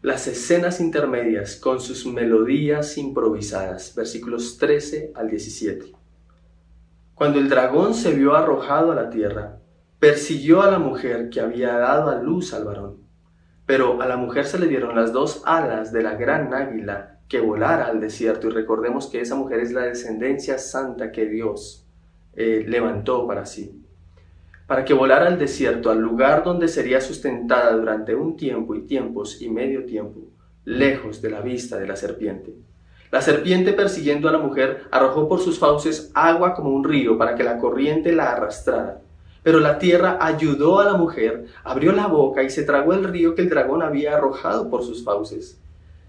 Las 0.02 0.26
escenas 0.26 0.80
intermedias 0.80 1.54
con 1.54 1.80
sus 1.80 2.06
melodías 2.06 2.98
improvisadas, 2.98 3.94
versículos 3.94 4.58
13 4.58 5.12
al 5.14 5.30
17. 5.30 6.01
Cuando 7.22 7.38
el 7.38 7.48
dragón 7.48 7.94
se 7.94 8.14
vio 8.14 8.34
arrojado 8.34 8.90
a 8.90 8.96
la 8.96 9.08
tierra, 9.08 9.60
persiguió 10.00 10.60
a 10.60 10.72
la 10.72 10.80
mujer 10.80 11.30
que 11.30 11.40
había 11.40 11.78
dado 11.78 12.10
a 12.10 12.20
luz 12.20 12.52
al 12.52 12.64
varón. 12.64 12.96
Pero 13.64 14.02
a 14.02 14.08
la 14.08 14.16
mujer 14.16 14.44
se 14.44 14.58
le 14.58 14.66
dieron 14.66 14.96
las 14.96 15.12
dos 15.12 15.40
alas 15.46 15.92
de 15.92 16.02
la 16.02 16.16
gran 16.16 16.52
águila 16.52 17.20
que 17.28 17.38
volara 17.38 17.86
al 17.86 18.00
desierto. 18.00 18.48
Y 18.48 18.50
recordemos 18.50 19.06
que 19.06 19.20
esa 19.20 19.36
mujer 19.36 19.60
es 19.60 19.70
la 19.70 19.82
descendencia 19.82 20.58
santa 20.58 21.12
que 21.12 21.26
Dios 21.26 21.86
eh, 22.34 22.64
levantó 22.66 23.24
para 23.24 23.46
sí. 23.46 23.80
Para 24.66 24.84
que 24.84 24.92
volara 24.92 25.28
al 25.28 25.38
desierto, 25.38 25.92
al 25.92 26.00
lugar 26.00 26.42
donde 26.42 26.66
sería 26.66 27.00
sustentada 27.00 27.76
durante 27.76 28.16
un 28.16 28.36
tiempo 28.36 28.74
y 28.74 28.80
tiempos 28.80 29.40
y 29.40 29.48
medio 29.48 29.86
tiempo, 29.86 30.22
lejos 30.64 31.22
de 31.22 31.30
la 31.30 31.40
vista 31.40 31.78
de 31.78 31.86
la 31.86 31.94
serpiente. 31.94 32.52
La 33.12 33.20
serpiente 33.20 33.74
persiguiendo 33.74 34.26
a 34.26 34.32
la 34.32 34.38
mujer 34.38 34.84
arrojó 34.90 35.28
por 35.28 35.38
sus 35.38 35.58
fauces 35.58 36.10
agua 36.14 36.54
como 36.54 36.70
un 36.70 36.82
río 36.82 37.18
para 37.18 37.34
que 37.34 37.44
la 37.44 37.58
corriente 37.58 38.10
la 38.10 38.32
arrastrara. 38.32 39.02
Pero 39.42 39.60
la 39.60 39.78
tierra 39.78 40.16
ayudó 40.18 40.80
a 40.80 40.84
la 40.86 40.94
mujer, 40.94 41.44
abrió 41.62 41.92
la 41.92 42.06
boca 42.06 42.42
y 42.42 42.48
se 42.48 42.62
tragó 42.62 42.94
el 42.94 43.04
río 43.04 43.34
que 43.34 43.42
el 43.42 43.50
dragón 43.50 43.82
había 43.82 44.16
arrojado 44.16 44.70
por 44.70 44.82
sus 44.82 45.04
fauces. 45.04 45.58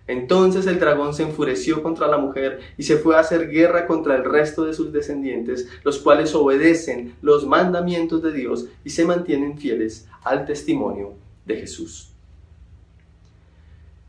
Entonces 0.07 0.65
el 0.65 0.79
dragón 0.79 1.13
se 1.13 1.23
enfureció 1.23 1.83
contra 1.83 2.07
la 2.07 2.17
mujer 2.17 2.61
y 2.77 2.83
se 2.83 2.95
fue 2.95 3.17
a 3.17 3.19
hacer 3.19 3.49
guerra 3.49 3.85
contra 3.85 4.15
el 4.15 4.23
resto 4.23 4.63
de 4.63 4.73
sus 4.73 4.93
descendientes, 4.93 5.67
los 5.83 5.99
cuales 5.99 6.33
obedecen 6.33 7.15
los 7.21 7.45
mandamientos 7.45 8.23
de 8.23 8.31
Dios 8.31 8.67
y 8.85 8.91
se 8.91 9.03
mantienen 9.03 9.57
fieles 9.57 10.07
al 10.23 10.45
testimonio 10.45 11.15
de 11.45 11.57
Jesús. 11.57 12.13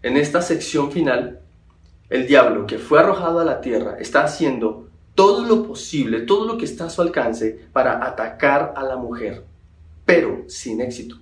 En 0.00 0.16
esta 0.16 0.42
sección 0.42 0.92
final, 0.92 1.40
el 2.10 2.26
diablo 2.26 2.66
que 2.66 2.78
fue 2.78 3.00
arrojado 3.00 3.40
a 3.40 3.44
la 3.44 3.60
tierra 3.60 3.96
está 3.98 4.24
haciendo 4.24 4.88
todo 5.14 5.44
lo 5.44 5.66
posible, 5.66 6.22
todo 6.22 6.46
lo 6.46 6.58
que 6.58 6.64
está 6.64 6.86
a 6.86 6.90
su 6.90 7.02
alcance 7.02 7.58
para 7.72 8.04
atacar 8.04 8.74
a 8.76 8.82
la 8.82 8.96
mujer, 8.96 9.44
pero 10.04 10.44
sin 10.48 10.80
éxito. 10.80 11.16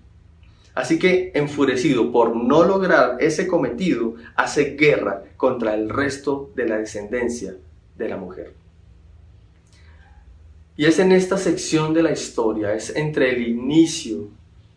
Así 0.75 0.99
que, 0.99 1.33
enfurecido 1.35 2.11
por 2.11 2.35
no 2.35 2.65
lograr 2.65 3.19
ese 3.21 3.47
cometido, 3.47 4.15
hace 4.37 4.75
guerra 4.77 5.23
contra 5.37 5.75
el 5.75 5.91
resto 5.91 6.51
de 6.57 6.67
la 6.67 6.79
descendencia 6.79 7.57
de 7.99 8.09
la 8.09 8.17
mujer. 8.17 8.55
Y 10.77 10.87
es 10.87 10.99
en 10.99 11.13
esta 11.13 11.37
sección 11.37 11.93
de 11.93 12.03
la 12.03 12.13
historia, 12.13 12.73
es 12.73 12.97
entre 12.97 13.31
el 13.31 13.47
inicio 13.47 14.29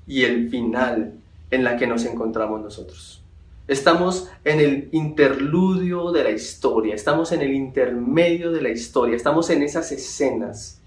y 0.05 0.23
el 0.23 0.49
final 0.49 1.13
en 1.49 1.63
la 1.63 1.77
que 1.77 1.87
nos 1.87 2.03
encontramos 2.03 2.61
nosotros. 2.61 3.24
Estamos 3.67 4.29
en 4.43 4.59
el 4.59 4.89
interludio 4.91 6.11
de 6.11 6.23
la 6.23 6.29
historia, 6.29 6.93
estamos 6.93 7.31
en 7.31 7.41
el 7.41 7.51
intermedio 7.51 8.51
de 8.51 8.61
la 8.61 8.69
historia, 8.69 9.15
estamos 9.15 9.49
en 9.49 9.63
esas 9.63 9.91
escenas 9.91 10.79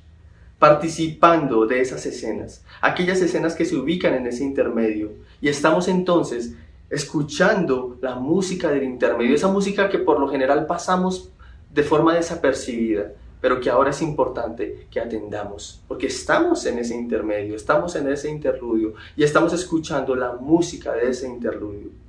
participando 0.61 1.67
de 1.67 1.81
esas 1.81 2.07
escenas, 2.07 2.65
aquellas 2.81 3.21
escenas 3.21 3.57
que 3.57 3.65
se 3.65 3.77
ubican 3.77 4.15
en 4.15 4.29
ese 4.29 4.45
intermedio. 4.45 5.11
Y 5.41 5.49
estamos 5.49 5.89
entonces 5.89 6.55
escuchando 6.89 7.99
la 8.01 8.15
música 8.15 8.71
del 8.71 8.85
intermedio, 8.85 9.35
esa 9.35 9.49
música 9.49 9.89
que 9.89 9.99
por 9.99 10.21
lo 10.21 10.29
general 10.29 10.67
pasamos 10.67 11.31
de 11.75 11.83
forma 11.83 12.15
desapercibida, 12.15 13.13
pero 13.41 13.61
que 13.61 13.71
ahora 13.71 13.91
es 13.91 14.03
importante 14.03 14.87
que 14.89 15.01
atendamos, 15.01 15.83
porque 15.89 16.07
estamos 16.07 16.65
en 16.67 16.79
ese 16.79 16.95
intermedio, 16.95 17.57
estamos 17.57 17.97
en 17.97 18.09
ese 18.09 18.31
interludio 18.31 18.95
y 19.17 19.25
estamos 19.25 19.53
escuchando 19.53 20.15
la 20.15 20.35
música 20.35 20.93
de 20.93 21.11
ese 21.11 21.27
interludio. 21.27 22.08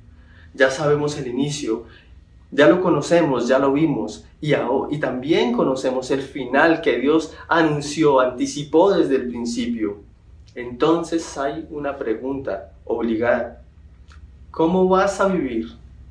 Ya 0.54 0.70
sabemos 0.70 1.16
el 1.18 1.28
inicio 1.28 1.86
ya 2.52 2.68
lo 2.68 2.80
conocemos, 2.80 3.46
ya 3.46 3.58
lo 3.58 3.72
vimos 3.72 4.24
y, 4.40 4.52
y 4.54 4.98
también 4.98 5.52
conocemos 5.52 6.10
el 6.10 6.20
final 6.20 6.80
que 6.80 6.98
Dios 6.98 7.36
anunció, 7.48 8.18
anticipó 8.20 8.92
desde 8.92 9.16
el 9.16 9.28
principio. 9.28 9.98
Entonces 10.54 11.38
hay 11.38 11.66
una 11.70 11.96
pregunta 11.96 12.72
obligada. 12.84 13.62
¿Cómo 14.50 14.88
vas 14.88 15.20
a 15.20 15.28
vivir 15.28 15.68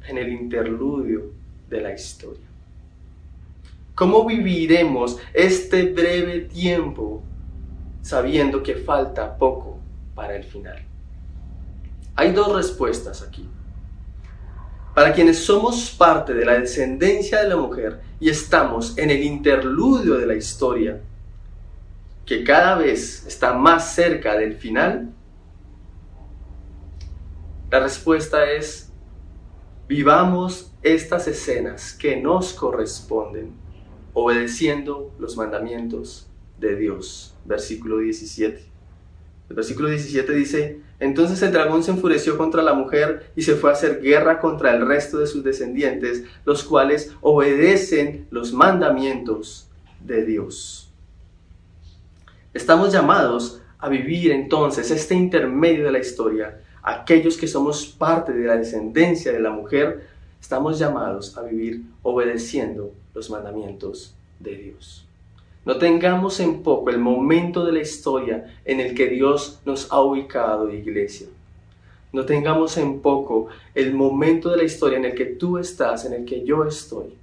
en 0.08 0.18
el 0.18 0.32
interludio 0.32 1.26
de 1.70 1.82
la 1.82 1.94
historia? 1.94 2.48
¿Cómo 3.94 4.26
viviremos 4.26 5.18
este 5.34 5.92
breve 5.92 6.40
tiempo 6.42 7.22
sabiendo 8.02 8.64
que 8.64 8.76
falta 8.76 9.38
poco 9.38 9.78
para 10.16 10.38
el 10.38 10.46
final? 10.46 10.82
Hay 12.16 12.32
dos 12.32 12.56
respuestas 12.56 13.22
aquí. 13.22 13.46
Para 15.00 15.14
quienes 15.14 15.46
somos 15.46 15.92
parte 15.92 16.34
de 16.34 16.44
la 16.44 16.60
descendencia 16.60 17.42
de 17.42 17.48
la 17.48 17.56
mujer 17.56 18.02
y 18.20 18.28
estamos 18.28 18.98
en 18.98 19.10
el 19.10 19.24
interludio 19.24 20.16
de 20.16 20.26
la 20.26 20.36
historia, 20.36 21.00
que 22.26 22.44
cada 22.44 22.76
vez 22.76 23.26
está 23.26 23.54
más 23.54 23.96
cerca 23.96 24.36
del 24.36 24.58
final, 24.58 25.14
la 27.72 27.80
respuesta 27.80 28.52
es, 28.52 28.92
vivamos 29.88 30.74
estas 30.82 31.30
escenas 31.30 31.94
que 31.94 32.18
nos 32.18 32.52
corresponden, 32.52 33.54
obedeciendo 34.14 35.16
los 35.18 35.38
mandamientos 35.38 36.28
de 36.60 36.76
Dios. 36.76 37.38
Versículo 37.46 38.00
17. 38.00 38.69
El 39.50 39.56
versículo 39.56 39.90
17 39.90 40.32
dice, 40.34 40.80
entonces 41.00 41.42
el 41.42 41.52
dragón 41.52 41.84
se 41.84 41.92
enfureció 41.92 42.38
contra 42.38 42.62
la 42.62 42.74
mujer 42.74 43.32
y 43.36 43.42
se 43.42 43.56
fue 43.56 43.72
a 43.72 43.74
hacer 43.74 44.00
guerra 44.02 44.40
contra 44.40 44.76
el 44.76 44.86
resto 44.86 45.18
de 45.18 45.28
sus 45.28 45.44
descendientes, 45.44 46.24
los 46.46 46.64
cuales 46.64 47.14
obedecen 47.22 48.28
los 48.30 48.54
mandamientos 48.54 49.68
de 50.06 50.24
Dios. 50.24 50.92
Estamos 52.54 52.94
llamados 52.94 53.62
a 53.80 53.90
vivir 53.90 54.32
entonces 54.32 54.92
este 54.92 55.16
intermedio 55.16 55.86
de 55.86 55.92
la 55.92 56.00
historia. 56.00 56.60
Aquellos 56.84 57.38
que 57.38 57.48
somos 57.48 57.88
parte 57.88 58.34
de 58.34 58.46
la 58.46 58.58
descendencia 58.58 59.32
de 59.32 59.40
la 59.40 59.52
mujer, 59.52 60.08
estamos 60.40 60.78
llamados 60.78 61.38
a 61.38 61.42
vivir 61.42 61.84
obedeciendo 62.04 62.94
los 63.16 63.30
mandamientos 63.30 64.16
de 64.40 64.56
Dios. 64.56 65.09
No 65.70 65.78
tengamos 65.78 66.40
en 66.40 66.64
poco 66.64 66.90
el 66.90 66.98
momento 66.98 67.64
de 67.64 67.72
la 67.72 67.82
historia 67.82 68.60
en 68.66 68.80
el 68.80 68.96
que 68.96 69.06
Dios 69.06 69.60
nos 69.66 69.92
ha 69.92 70.02
ubicado, 70.02 70.74
iglesia. 70.74 71.28
No 72.12 72.26
tengamos 72.26 72.76
en 72.78 73.02
poco 73.02 73.50
el 73.76 73.94
momento 73.94 74.50
de 74.50 74.58
la 74.58 74.64
historia 74.64 74.98
en 74.98 75.06
el 75.06 75.14
que 75.14 75.26
tú 75.26 75.60
estás, 75.60 76.06
en 76.06 76.14
el 76.14 76.26
que 76.26 76.44
yo 76.44 76.64
estoy. 76.64 77.14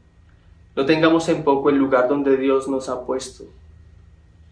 No 0.77 0.87
tengamos 0.87 1.29
en 1.29 1.43
poco 1.43 1.71
el 1.71 1.77
lugar 1.77 2.09
donde 2.09 2.37
Dios 2.37 2.69
nos 2.69 2.89
ha 2.89 3.05
puesto. 3.05 3.47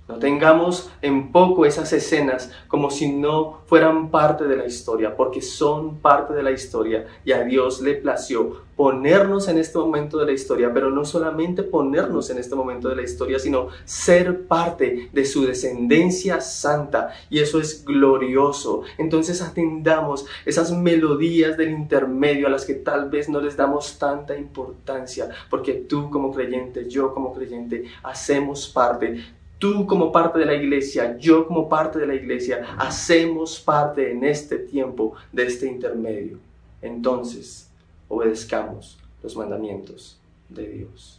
No 0.06 0.16
tengamos 0.18 0.90
en 1.00 1.32
poco 1.32 1.64
esas 1.64 1.90
escenas 1.94 2.50
como 2.68 2.90
si 2.90 3.10
no 3.10 3.60
fueran 3.64 4.10
parte 4.10 4.44
de 4.44 4.54
la 4.54 4.66
historia, 4.66 5.16
porque 5.16 5.40
son 5.40 5.96
parte 5.96 6.34
de 6.34 6.42
la 6.42 6.50
historia 6.50 7.06
y 7.24 7.32
a 7.32 7.42
Dios 7.42 7.80
le 7.80 7.94
plació 7.94 8.64
ponernos 8.76 9.48
en 9.48 9.56
este 9.56 9.78
momento 9.78 10.18
de 10.18 10.26
la 10.26 10.32
historia, 10.32 10.70
pero 10.74 10.90
no 10.90 11.06
solamente 11.06 11.62
ponernos 11.62 12.28
en 12.28 12.36
este 12.36 12.54
momento 12.54 12.90
de 12.90 12.96
la 12.96 13.02
historia, 13.02 13.38
sino 13.38 13.68
ser 13.86 14.46
parte 14.46 15.08
de 15.10 15.24
su 15.24 15.46
descendencia 15.46 16.38
santa 16.42 17.14
y 17.30 17.38
eso 17.38 17.58
es 17.58 17.82
glorioso. 17.82 18.82
Entonces 18.98 19.40
atendamos 19.40 20.26
esas 20.44 20.70
melodías 20.70 21.56
del 21.56 21.70
intermedio 21.70 22.46
a 22.46 22.50
las 22.50 22.66
que 22.66 22.74
tal 22.74 23.08
vez 23.08 23.30
no 23.30 23.40
les 23.40 23.56
damos 23.56 23.98
tanta 23.98 24.36
importancia, 24.36 25.30
porque 25.48 25.72
tú 25.72 26.10
como 26.10 26.30
creyente, 26.30 26.90
yo 26.90 27.14
como 27.14 27.32
creyente, 27.32 27.84
hacemos 28.02 28.68
parte 28.68 29.24
Tú 29.64 29.86
como 29.86 30.12
parte 30.12 30.40
de 30.40 30.44
la 30.44 30.52
iglesia, 30.52 31.16
yo 31.16 31.46
como 31.46 31.70
parte 31.70 31.98
de 31.98 32.06
la 32.06 32.14
iglesia, 32.14 32.76
hacemos 32.76 33.58
parte 33.58 34.12
en 34.12 34.22
este 34.22 34.58
tiempo 34.58 35.14
de 35.32 35.46
este 35.46 35.66
intermedio. 35.66 36.38
Entonces, 36.82 37.70
obedezcamos 38.06 38.98
los 39.22 39.34
mandamientos 39.34 40.20
de 40.50 40.68
Dios. 40.68 41.18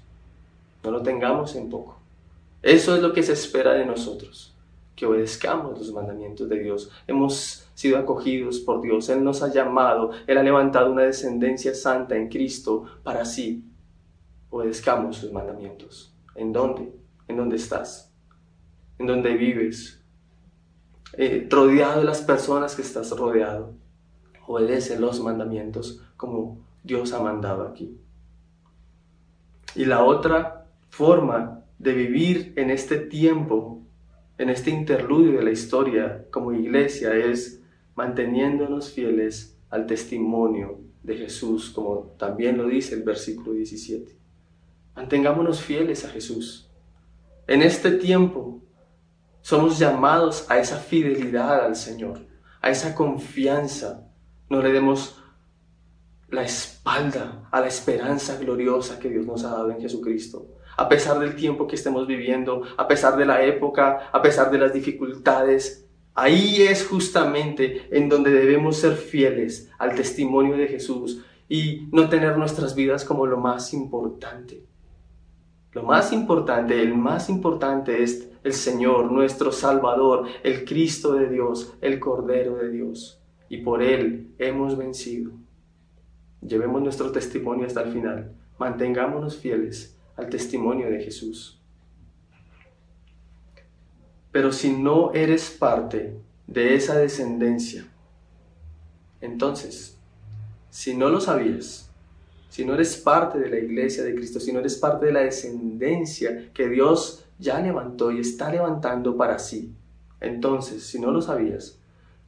No 0.84 0.92
lo 0.92 1.02
tengamos 1.02 1.56
en 1.56 1.72
poco. 1.72 1.98
Eso 2.62 2.96
es 2.96 3.02
lo 3.02 3.14
que 3.14 3.24
se 3.24 3.34
espera 3.34 3.74
de 3.74 3.84
nosotros, 3.84 4.54
que 4.96 5.08
obedezcamos 5.08 5.80
los 5.80 5.92
mandamientos 5.92 6.48
de 6.48 6.60
Dios. 6.60 6.92
Hemos 7.08 7.68
sido 7.74 7.98
acogidos 7.98 8.60
por 8.60 8.80
Dios, 8.80 9.10
Él 9.10 9.24
nos 9.24 9.42
ha 9.42 9.52
llamado, 9.52 10.12
Él 10.28 10.38
ha 10.38 10.44
levantado 10.44 10.92
una 10.92 11.02
descendencia 11.02 11.74
santa 11.74 12.16
en 12.16 12.30
Cristo 12.30 12.86
para 13.02 13.24
así. 13.24 13.64
Obedezcamos 14.52 15.18
sus 15.18 15.32
mandamientos. 15.32 16.14
¿En 16.36 16.54
dónde? 16.54 16.94
¿En 17.28 17.38
dónde 17.38 17.56
estás? 17.56 18.05
En 19.00 19.08
donde 19.08 19.36
vives, 19.36 20.02
eh, 21.14 21.48
rodeado 21.50 22.00
de 22.00 22.06
las 22.06 22.22
personas 22.22 22.76
que 22.76 22.82
estás 22.82 23.12
rodeado. 23.12 23.74
Obedece 24.48 25.00
los 25.00 25.22
mandamientos 25.22 26.02
como 26.18 26.60
Dios 26.84 27.14
ha 27.14 27.22
mandado 27.22 27.68
aquí. 27.68 27.98
Y 29.76 29.86
la 29.86 30.04
otra 30.04 30.68
forma 30.90 31.64
de 31.80 31.94
vivir 31.94 32.54
en 32.56 32.70
este 32.70 32.98
tiempo, 32.98 33.82
en 34.38 34.50
este 34.50 34.70
interludio 34.70 35.38
de 35.38 35.44
la 35.44 35.52
historia 35.52 36.26
como 36.32 36.54
iglesia, 36.54 37.14
es 37.16 37.62
manteniéndonos 37.96 38.92
fieles 38.92 39.58
al 39.70 39.86
testimonio 39.88 40.80
de 41.04 41.18
Jesús, 41.18 41.70
como 41.70 42.14
también 42.18 42.58
lo 42.58 42.68
dice 42.68 42.96
el 42.96 43.04
versículo 43.04 43.54
17. 43.54 44.16
Mantengámonos 44.96 45.62
fieles 45.62 46.06
a 46.06 46.10
Jesús. 46.10 46.70
En 47.48 47.62
este 47.62 47.92
tiempo 47.92 48.62
somos 49.46 49.78
llamados 49.78 50.48
a 50.50 50.58
esa 50.58 50.78
fidelidad 50.78 51.64
al 51.64 51.76
Señor, 51.76 52.26
a 52.64 52.72
esa 52.72 52.96
confianza. 52.96 54.10
No 54.50 54.60
le 54.60 54.74
demos 54.74 55.22
la 56.30 56.42
espalda 56.42 57.48
a 57.52 57.62
la 57.62 57.68
esperanza 57.68 58.38
gloriosa 58.38 58.98
que 58.98 59.08
Dios 59.08 59.28
nos 59.28 59.44
ha 59.44 59.52
dado 59.52 59.70
en 59.70 59.80
Jesucristo. 59.80 60.48
A 60.76 60.90
pesar 60.90 61.20
del 61.20 61.36
tiempo 61.36 61.68
que 61.68 61.76
estemos 61.76 62.08
viviendo, 62.08 62.64
a 62.76 62.88
pesar 62.88 63.18
de 63.18 63.26
la 63.28 63.44
época, 63.44 64.10
a 64.12 64.20
pesar 64.20 64.50
de 64.50 64.58
las 64.58 64.74
dificultades, 64.74 65.88
ahí 66.16 66.64
es 66.64 66.88
justamente 66.88 67.88
en 67.96 68.10
donde 68.10 68.32
debemos 68.32 68.78
ser 68.78 68.94
fieles 68.94 69.70
al 69.78 69.94
testimonio 69.94 70.58
de 70.58 70.70
Jesús 70.70 71.24
y 71.48 71.88
no 71.92 72.10
tener 72.10 72.36
nuestras 72.36 72.74
vidas 72.74 73.06
como 73.06 73.28
lo 73.28 73.38
más 73.38 73.76
importante. 73.76 74.66
Lo 75.76 75.84
más 75.84 76.14
importante, 76.14 76.82
el 76.82 76.96
más 76.96 77.30
importante 77.30 78.02
es 78.02 78.30
el 78.46 78.54
Señor, 78.54 79.12
nuestro 79.12 79.52
Salvador, 79.52 80.26
el 80.42 80.64
Cristo 80.64 81.12
de 81.16 81.28
Dios, 81.28 81.76
el 81.82 82.00
Cordero 82.00 82.56
de 82.56 82.72
Dios. 82.72 83.22
Y 83.50 83.58
por 83.58 83.84
Él 83.84 84.34
hemos 84.40 84.78
vencido. 84.78 85.34
Llevemos 86.40 86.82
nuestro 86.82 87.12
testimonio 87.12 87.68
hasta 87.68 87.82
el 87.82 87.92
final. 87.92 88.32
Mantengámonos 88.58 89.36
fieles 89.36 89.98
al 90.16 90.30
testimonio 90.30 90.90
de 90.90 91.04
Jesús. 91.04 91.62
Pero 94.32 94.54
si 94.54 94.72
no 94.72 95.12
eres 95.14 95.52
parte 95.52 96.18
de 96.48 96.76
esa 96.76 96.98
descendencia, 96.98 97.86
entonces, 99.20 100.00
si 100.70 100.96
no 100.96 101.10
lo 101.10 101.20
sabías, 101.20 101.85
si 102.56 102.64
no 102.64 102.74
eres 102.74 102.96
parte 102.96 103.38
de 103.38 103.50
la 103.50 103.58
iglesia 103.58 104.02
de 104.02 104.16
Cristo, 104.16 104.40
si 104.40 104.54
no 104.54 104.62
eres 104.62 104.78
parte 104.78 105.08
de 105.08 105.12
la 105.12 105.24
descendencia 105.24 106.52
que 106.54 106.70
Dios 106.70 107.26
ya 107.38 107.60
levantó 107.60 108.14
y 108.14 108.22
está 108.22 108.50
levantando 108.50 109.18
para 109.18 109.40
sí, 109.40 109.74
entonces, 110.22 110.82
si 110.82 110.98
no 110.98 111.12
lo 111.12 111.22
sabías, 111.22 111.78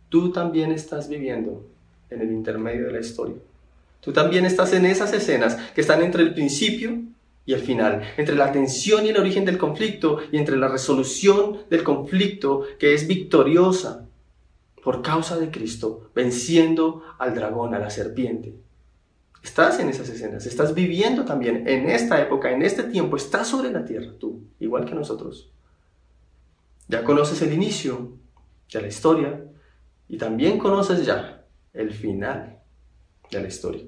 tú 0.10 0.34
también 0.34 0.74
estás 0.74 1.08
viviendo 1.08 1.66
en 2.10 2.20
el 2.20 2.34
intermedio 2.34 2.88
de 2.88 2.92
la 2.92 3.00
historia. 3.00 3.38
Tú 4.02 4.12
también 4.12 4.46
estás 4.46 4.74
en 4.74 4.86
esas 4.86 5.14
escenas 5.14 5.56
que 5.74 5.80
están 5.80 6.04
entre 6.04 6.24
el 6.24 6.34
principio 6.34 7.04
y 7.46 7.54
el 7.54 7.62
final, 7.62 8.02
entre 8.18 8.36
la 8.36 8.52
tensión 8.52 9.06
y 9.06 9.10
el 9.12 9.18
origen 9.22 9.46
del 9.46 9.58
conflicto 9.58 10.20
y 10.30 10.36
entre 10.40 10.58
la 10.58 10.68
resolución 10.68 11.60
del 11.70 11.86
conflicto 11.86 12.66
que 12.80 12.94
es 12.94 13.08
victoriosa 13.08 14.06
por 14.84 15.02
causa 15.02 15.38
de 15.38 15.52
Cristo, 15.52 16.10
venciendo 16.14 17.02
al 17.18 17.34
dragón, 17.34 17.74
a 17.74 17.80
la 17.80 17.90
serpiente. 17.90 18.67
Estás 19.48 19.80
en 19.80 19.88
esas 19.88 20.10
escenas, 20.10 20.46
estás 20.46 20.76
viviendo 20.76 21.24
también 21.24 21.70
en 21.70 21.90
esta 21.90 22.22
época, 22.22 22.52
en 22.52 22.62
este 22.64 22.84
tiempo, 22.84 23.16
estás 23.16 23.48
sobre 23.48 23.72
la 23.72 23.86
tierra, 23.86 24.12
tú, 24.20 24.44
igual 24.60 24.84
que 24.84 24.94
nosotros. 24.94 25.54
Ya 26.90 27.06
conoces 27.06 27.42
el 27.42 27.54
inicio 27.54 28.18
de 28.72 28.82
la 28.82 28.88
historia 28.90 29.46
y 30.10 30.18
también 30.18 30.60
conoces 30.60 31.06
ya 31.06 31.46
el 31.74 31.92
final 31.92 32.60
de 33.32 33.42
la 33.42 33.48
historia. 33.48 33.84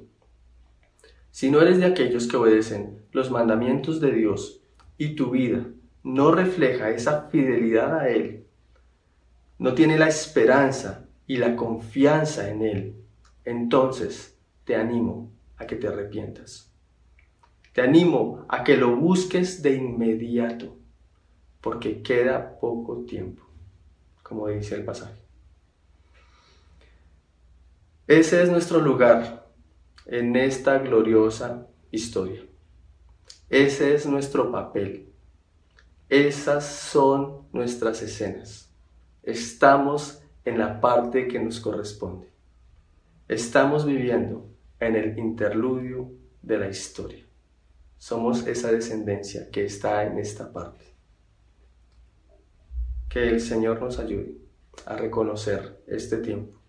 Si 1.29 1.51
no 1.51 1.61
eres 1.61 1.77
de 1.77 1.87
aquellos 1.87 2.25
que 2.27 2.37
obedecen 2.37 3.03
los 3.11 3.29
mandamientos 3.29 3.99
de 3.99 4.13
Dios 4.13 4.61
y 4.97 5.09
tu 5.15 5.31
vida 5.31 5.65
no 6.03 6.31
refleja 6.31 6.89
esa 6.89 7.23
fidelidad 7.23 7.99
a 7.99 8.07
Él, 8.07 8.45
no 9.57 9.73
tiene 9.73 9.99
la 9.99 10.07
esperanza 10.07 11.05
y 11.27 11.35
la 11.35 11.57
confianza 11.57 12.49
en 12.49 12.61
Él, 12.61 12.95
entonces 13.43 14.37
te 14.63 14.77
animo 14.77 15.28
a 15.59 15.67
que 15.67 15.75
te 15.75 15.87
arrepientas. 15.87 16.71
Te 17.73 17.81
animo 17.81 18.45
a 18.49 18.63
que 18.63 18.77
lo 18.77 18.95
busques 18.95 19.61
de 19.61 19.75
inmediato, 19.75 20.75
porque 21.61 22.01
queda 22.01 22.57
poco 22.59 23.03
tiempo, 23.05 23.43
como 24.23 24.47
dice 24.47 24.75
el 24.75 24.85
pasaje. 24.85 25.19
Ese 28.07 28.41
es 28.41 28.49
nuestro 28.49 28.79
lugar 28.79 29.47
en 30.07 30.35
esta 30.35 30.79
gloriosa 30.79 31.67
historia. 31.91 32.41
Ese 33.49 33.93
es 33.93 34.07
nuestro 34.07 34.51
papel. 34.51 35.13
Esas 36.07 36.65
son 36.65 37.47
nuestras 37.51 38.01
escenas. 38.01 38.73
Estamos 39.21 40.23
en 40.43 40.57
la 40.57 40.81
parte 40.81 41.27
que 41.27 41.39
nos 41.39 41.59
corresponde. 41.59 42.27
Estamos 43.27 43.85
viviendo 43.85 44.49
en 44.79 44.95
el 44.95 45.17
interludio 45.17 46.11
de 46.41 46.57
la 46.57 46.69
historia. 46.69 47.25
Somos 47.97 48.47
esa 48.47 48.71
descendencia 48.71 49.49
que 49.51 49.65
está 49.65 50.03
en 50.03 50.19
esta 50.19 50.53
parte. 50.53 50.85
Que 53.09 53.27
el 53.27 53.41
Señor 53.41 53.81
nos 53.81 53.99
ayude 53.99 54.35
a 54.85 54.95
reconocer 54.95 55.81
este 55.87 56.17
tiempo. 56.17 56.59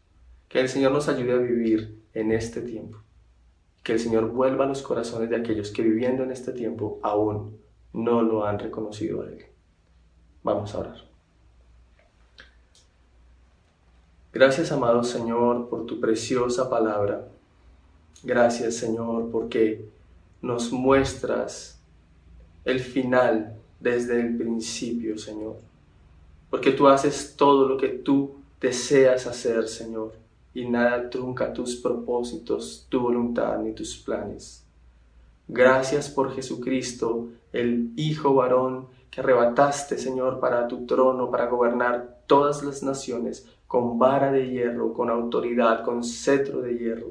Que 0.48 0.60
el 0.60 0.68
Señor 0.68 0.92
nos 0.92 1.08
ayude 1.08 1.32
a 1.32 1.36
vivir 1.36 2.02
en 2.14 2.32
este 2.32 2.62
tiempo 2.62 2.98
que 3.82 3.92
el 3.92 3.98
Señor 3.98 4.30
vuelva 4.30 4.64
a 4.64 4.68
los 4.68 4.82
corazones 4.82 5.30
de 5.30 5.36
aquellos 5.36 5.70
que 5.70 5.82
viviendo 5.82 6.22
en 6.22 6.30
este 6.30 6.52
tiempo 6.52 7.00
aún 7.02 7.58
no 7.92 8.22
lo 8.22 8.44
han 8.44 8.58
reconocido 8.58 9.22
a 9.22 9.26
Él. 9.26 9.46
Vamos 10.42 10.74
a 10.74 10.78
orar. 10.78 10.96
Gracias, 14.32 14.70
amado 14.70 15.02
Señor, 15.02 15.68
por 15.68 15.86
tu 15.86 15.98
preciosa 15.98 16.70
palabra. 16.70 17.28
Gracias, 18.22 18.76
Señor, 18.76 19.30
porque 19.30 19.84
nos 20.42 20.72
muestras 20.72 21.80
el 22.64 22.80
final 22.80 23.56
desde 23.78 24.20
el 24.20 24.36
principio, 24.36 25.16
Señor. 25.18 25.56
Porque 26.50 26.72
tú 26.72 26.88
haces 26.88 27.34
todo 27.36 27.68
lo 27.68 27.76
que 27.76 27.88
tú 27.88 28.36
deseas 28.60 29.26
hacer, 29.26 29.68
Señor 29.68 30.20
y 30.52 30.68
nada 30.68 31.08
trunca 31.10 31.52
tus 31.52 31.76
propósitos, 31.76 32.86
tu 32.88 33.00
voluntad 33.00 33.58
ni 33.58 33.72
tus 33.72 33.96
planes. 33.96 34.66
Gracias 35.46 36.08
por 36.08 36.34
Jesucristo, 36.34 37.28
el 37.52 37.92
Hijo 37.96 38.34
varón 38.34 38.88
que 39.10 39.20
arrebataste, 39.20 39.98
Señor, 39.98 40.38
para 40.38 40.68
tu 40.68 40.86
trono, 40.86 41.30
para 41.30 41.46
gobernar 41.46 42.22
todas 42.26 42.62
las 42.62 42.82
naciones, 42.82 43.48
con 43.66 43.98
vara 43.98 44.30
de 44.30 44.48
hierro, 44.48 44.92
con 44.92 45.10
autoridad, 45.10 45.84
con 45.84 46.04
cetro 46.04 46.60
de 46.60 46.78
hierro. 46.78 47.08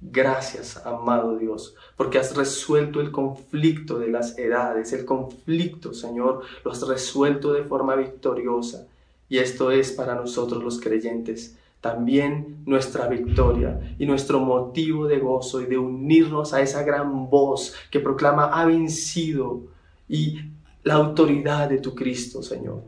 Gracias, 0.00 0.76
amado 0.86 1.36
Dios, 1.36 1.74
porque 1.96 2.18
has 2.18 2.36
resuelto 2.36 3.00
el 3.00 3.10
conflicto 3.10 3.98
de 3.98 4.08
las 4.08 4.38
edades, 4.38 4.92
el 4.92 5.04
conflicto, 5.04 5.94
Señor, 5.94 6.42
lo 6.64 6.70
has 6.70 6.86
resuelto 6.86 7.52
de 7.52 7.64
forma 7.64 7.96
victoriosa. 7.96 8.86
Y 9.28 9.38
esto 9.38 9.70
es 9.70 9.92
para 9.92 10.14
nosotros 10.14 10.62
los 10.62 10.80
creyentes 10.80 11.56
también 11.80 12.62
nuestra 12.66 13.06
victoria 13.06 13.94
y 13.98 14.06
nuestro 14.06 14.40
motivo 14.40 15.06
de 15.06 15.20
gozo 15.20 15.60
y 15.60 15.66
de 15.66 15.78
unirnos 15.78 16.52
a 16.52 16.60
esa 16.60 16.82
gran 16.82 17.30
voz 17.30 17.74
que 17.90 18.00
proclama 18.00 18.46
ha 18.46 18.64
vencido 18.64 19.62
y 20.08 20.40
la 20.82 20.94
autoridad 20.94 21.68
de 21.68 21.78
tu 21.78 21.94
Cristo, 21.94 22.42
Señor. 22.42 22.82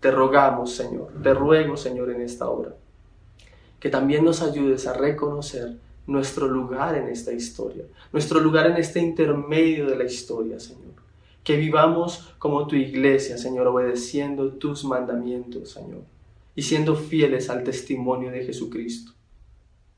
Te 0.00 0.10
rogamos, 0.10 0.74
Señor, 0.74 1.12
te 1.22 1.34
ruego, 1.34 1.76
Señor, 1.76 2.10
en 2.10 2.22
esta 2.22 2.48
hora, 2.48 2.74
que 3.78 3.90
también 3.90 4.24
nos 4.24 4.42
ayudes 4.42 4.86
a 4.86 4.94
reconocer 4.94 5.76
nuestro 6.06 6.48
lugar 6.48 6.96
en 6.96 7.08
esta 7.08 7.32
historia, 7.32 7.84
nuestro 8.12 8.40
lugar 8.40 8.66
en 8.66 8.76
este 8.76 9.00
intermedio 9.00 9.86
de 9.86 9.96
la 9.96 10.04
historia, 10.04 10.60
Señor. 10.60 10.94
Que 11.42 11.56
vivamos 11.56 12.34
como 12.38 12.66
tu 12.66 12.74
iglesia, 12.76 13.38
Señor, 13.38 13.66
obedeciendo 13.68 14.52
tus 14.52 14.84
mandamientos, 14.84 15.70
Señor 15.70 16.02
y 16.56 16.62
siendo 16.62 16.96
fieles 16.96 17.50
al 17.50 17.62
testimonio 17.62 18.32
de 18.32 18.44
Jesucristo. 18.44 19.12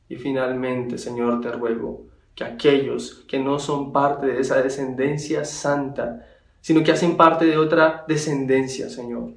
Y 0.08 0.16
finalmente, 0.16 0.98
Señor, 0.98 1.40
te 1.40 1.52
ruego 1.52 2.02
que 2.34 2.44
aquellos 2.44 3.24
que 3.28 3.38
no 3.38 3.58
son 3.58 3.92
parte 3.92 4.26
de 4.26 4.40
esa 4.40 4.60
descendencia 4.60 5.44
santa, 5.44 6.26
sino 6.60 6.82
que 6.82 6.92
hacen 6.92 7.16
parte 7.16 7.46
de 7.46 7.56
otra 7.56 8.04
descendencia, 8.08 8.90
Señor, 8.90 9.32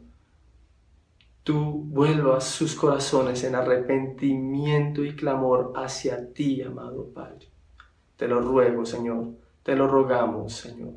tú 1.44 1.86
vuelvas 1.88 2.46
sus 2.46 2.76
corazones 2.76 3.44
en 3.44 3.56
arrepentimiento 3.56 5.04
y 5.04 5.16
clamor 5.16 5.74
hacia 5.76 6.34
ti, 6.34 6.62
amado 6.62 7.08
Padre. 7.08 7.48
Te 8.18 8.28
lo 8.28 8.42
ruego, 8.42 8.86
Señor, 8.86 9.30
te 9.64 9.76
lo 9.76 9.88
rogamos, 9.88 10.54
Señor, 10.54 10.94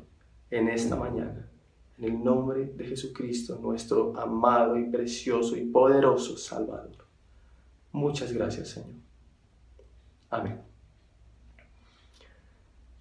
en 0.51 0.69
esta 0.69 0.95
mañana. 0.95 1.49
En 1.97 2.03
el 2.05 2.23
nombre 2.23 2.65
de 2.75 2.85
Jesucristo, 2.85 3.57
nuestro 3.61 4.19
amado 4.19 4.77
y 4.77 4.85
precioso 4.85 5.55
y 5.55 5.65
poderoso 5.65 6.37
Salvador. 6.37 7.05
Muchas 7.91 8.33
gracias, 8.33 8.69
Señor. 8.69 8.99
Amén. 10.29 10.61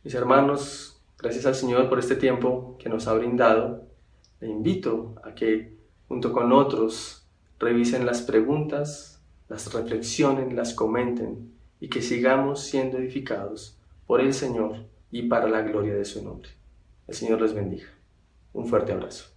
Mis 0.05 0.15
hermanos, 0.15 1.03
gracias 1.19 1.45
al 1.47 1.55
Señor 1.55 1.89
por 1.89 1.99
este 1.99 2.15
tiempo 2.15 2.77
que 2.79 2.89
nos 2.89 3.09
ha 3.09 3.15
brindado. 3.15 3.89
Le 4.41 4.49
invito 4.49 5.17
a 5.25 5.35
que 5.35 5.77
junto 6.07 6.33
con 6.33 6.53
otros 6.53 7.24
revisen 7.59 8.07
las 8.07 8.23
preguntas, 8.23 9.23
las 9.49 9.73
reflexionen, 9.73 10.57
las 10.57 10.75
comenten 10.75 11.53
y 11.81 11.89
que 11.89 12.03
sigamos 12.03 12.61
siendo 12.63 12.99
edificados 12.99 13.79
por 14.07 14.21
el 14.21 14.33
Señor 14.33 14.87
y 15.11 15.23
para 15.29 15.49
la 15.49 15.63
gloria 15.63 15.95
de 15.95 16.05
su 16.05 16.25
nombre. 16.25 16.51
El 17.07 17.15
Señor 17.15 17.41
les 17.41 17.55
bendiga. 17.55 17.89
Un 18.53 18.67
fuerte 18.67 18.93
abrazo. 18.93 19.34